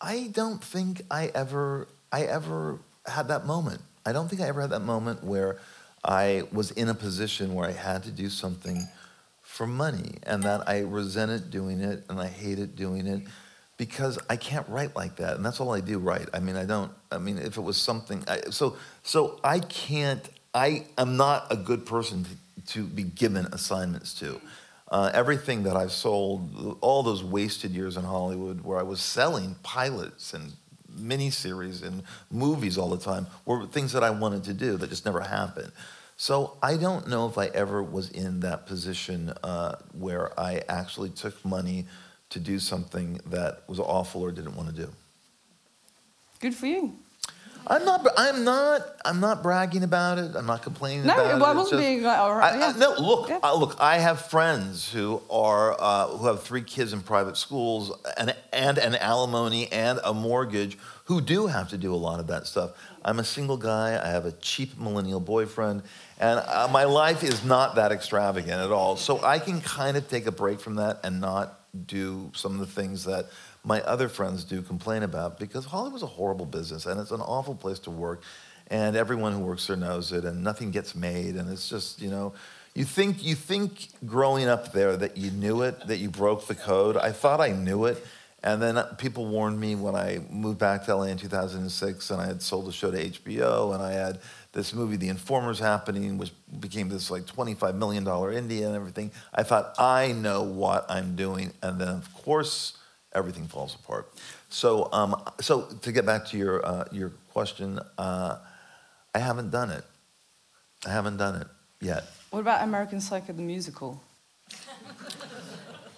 [0.00, 3.80] I don't think I ever, I ever had that moment.
[4.04, 5.60] I don't think I ever had that moment where
[6.04, 8.88] I was in a position where I had to do something
[9.40, 13.22] for money and that I resented doing it and I hated doing it
[13.76, 15.36] because I can't write like that.
[15.36, 16.28] And that's all I do write.
[16.32, 20.28] I mean, I don't, I mean, if it was something, I, so, so I can't,
[20.54, 24.40] I am not a good person to, to be given assignments to.
[24.88, 29.56] Uh, everything that I've sold, all those wasted years in Hollywood where I was selling
[29.62, 30.52] pilots and
[30.96, 35.04] miniseries and movies all the time, were things that I wanted to do that just
[35.04, 35.72] never happened.
[36.16, 41.10] So I don't know if I ever was in that position uh, where I actually
[41.10, 41.86] took money
[42.34, 44.88] to do something that was awful or didn't want to do.
[46.40, 46.94] Good for you.
[47.66, 48.06] I'm not.
[48.18, 48.82] I'm not.
[49.06, 50.36] I'm not bragging about it.
[50.36, 51.40] I'm not complaining No, about it.
[51.40, 53.30] well, I wasn't being like, all right, I- I- no, look.
[53.30, 53.38] Yeah.
[53.42, 53.76] uh, look.
[53.80, 58.76] I have friends who are uh, who have three kids in private schools and and
[58.76, 60.76] an alimony and a mortgage
[61.06, 62.72] who do have to do a lot of that stuff.
[63.02, 63.98] I'm a single guy.
[64.02, 65.84] I have a cheap millennial boyfriend,
[66.20, 68.98] and uh, my life is not that extravagant at all.
[68.98, 72.60] So I can kind of take a break from that and not do some of
[72.60, 73.26] the things that
[73.64, 77.54] my other friends do complain about because Hollywood's a horrible business and it's an awful
[77.54, 78.22] place to work
[78.68, 82.10] and everyone who works there knows it and nothing gets made and it's just you
[82.10, 82.32] know
[82.74, 86.54] you think you think growing up there that you knew it that you broke the
[86.54, 86.96] code.
[86.96, 88.04] I thought i knew it
[88.42, 92.26] and then people warned me when i moved back to la in 2006 and i
[92.26, 94.20] had sold the show to hbo and i had
[94.54, 99.10] this movie the informers happening which became this like 25 million dollar indie and everything
[99.34, 102.78] i thought i know what i'm doing and then of course
[103.12, 104.10] everything falls apart
[104.48, 108.38] so um, so to get back to your uh, your question uh,
[109.16, 109.84] I haven't done it.
[110.84, 111.46] I haven't done it
[111.80, 112.02] yet.
[112.30, 114.02] What about American Psycho the musical?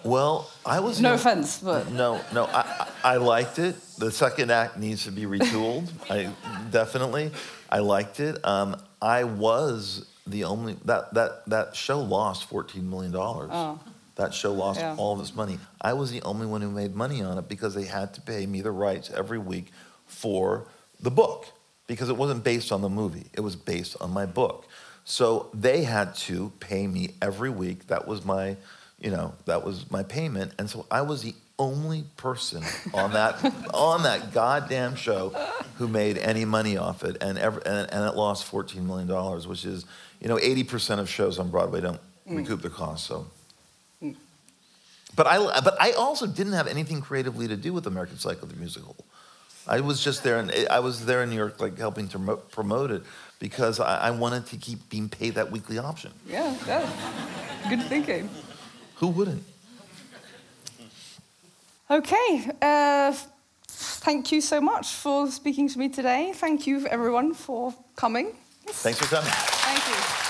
[0.04, 2.65] Well, I was No the- offense, but No, no, I,
[3.06, 3.76] I liked it.
[3.98, 5.88] The second act needs to be retooled.
[6.10, 6.32] I
[6.70, 7.30] definitely,
[7.70, 8.44] I liked it.
[8.44, 13.50] Um, I was the only that that that show lost fourteen million dollars.
[13.52, 13.78] Oh.
[14.16, 14.96] That show lost Yeah.
[14.98, 15.58] all of its money.
[15.80, 18.46] I was the only one who made money on it because they had to pay
[18.46, 19.70] me the rights every week
[20.06, 20.66] for
[21.00, 21.46] the book
[21.86, 23.26] because it wasn't based on the movie.
[23.34, 24.66] It was based on my book.
[25.04, 27.88] So they had to pay me every week.
[27.88, 28.56] That was my,
[28.98, 30.52] you know, that was my payment.
[30.58, 33.42] And so I was the only person on that
[33.74, 35.30] on that goddamn show
[35.78, 39.46] who made any money off it, and ever, and, and it lost fourteen million dollars,
[39.46, 39.84] which is,
[40.20, 42.36] you know, eighty percent of shows on Broadway don't mm.
[42.36, 43.06] recoup their costs.
[43.06, 43.26] So.
[44.02, 44.16] Mm.
[45.14, 48.56] But I, but I also didn't have anything creatively to do with American Psycho the
[48.56, 48.96] musical.
[49.68, 52.36] I was just there, and I was there in New York, like helping to mo-
[52.36, 53.02] promote it
[53.40, 56.12] because I, I wanted to keep being paid that weekly option.
[56.28, 56.88] yeah, yeah.
[57.68, 58.28] Good thinking.
[58.96, 59.42] Who wouldn't?
[61.90, 62.50] Okay.
[62.60, 63.14] Uh,
[63.68, 66.32] thank you so much for speaking to me today.
[66.34, 68.32] Thank you, everyone, for coming.
[68.66, 69.30] Thanks for coming.
[69.30, 70.26] Thank you.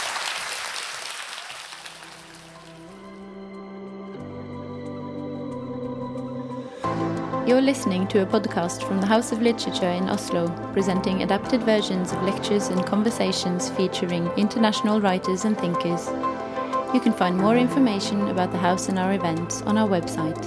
[7.47, 12.13] You're listening to a podcast from the House of Literature in Oslo, presenting adapted versions
[12.13, 16.09] of lectures and conversations featuring international writers and thinkers.
[16.93, 20.45] You can find more information about the house and our events on our website.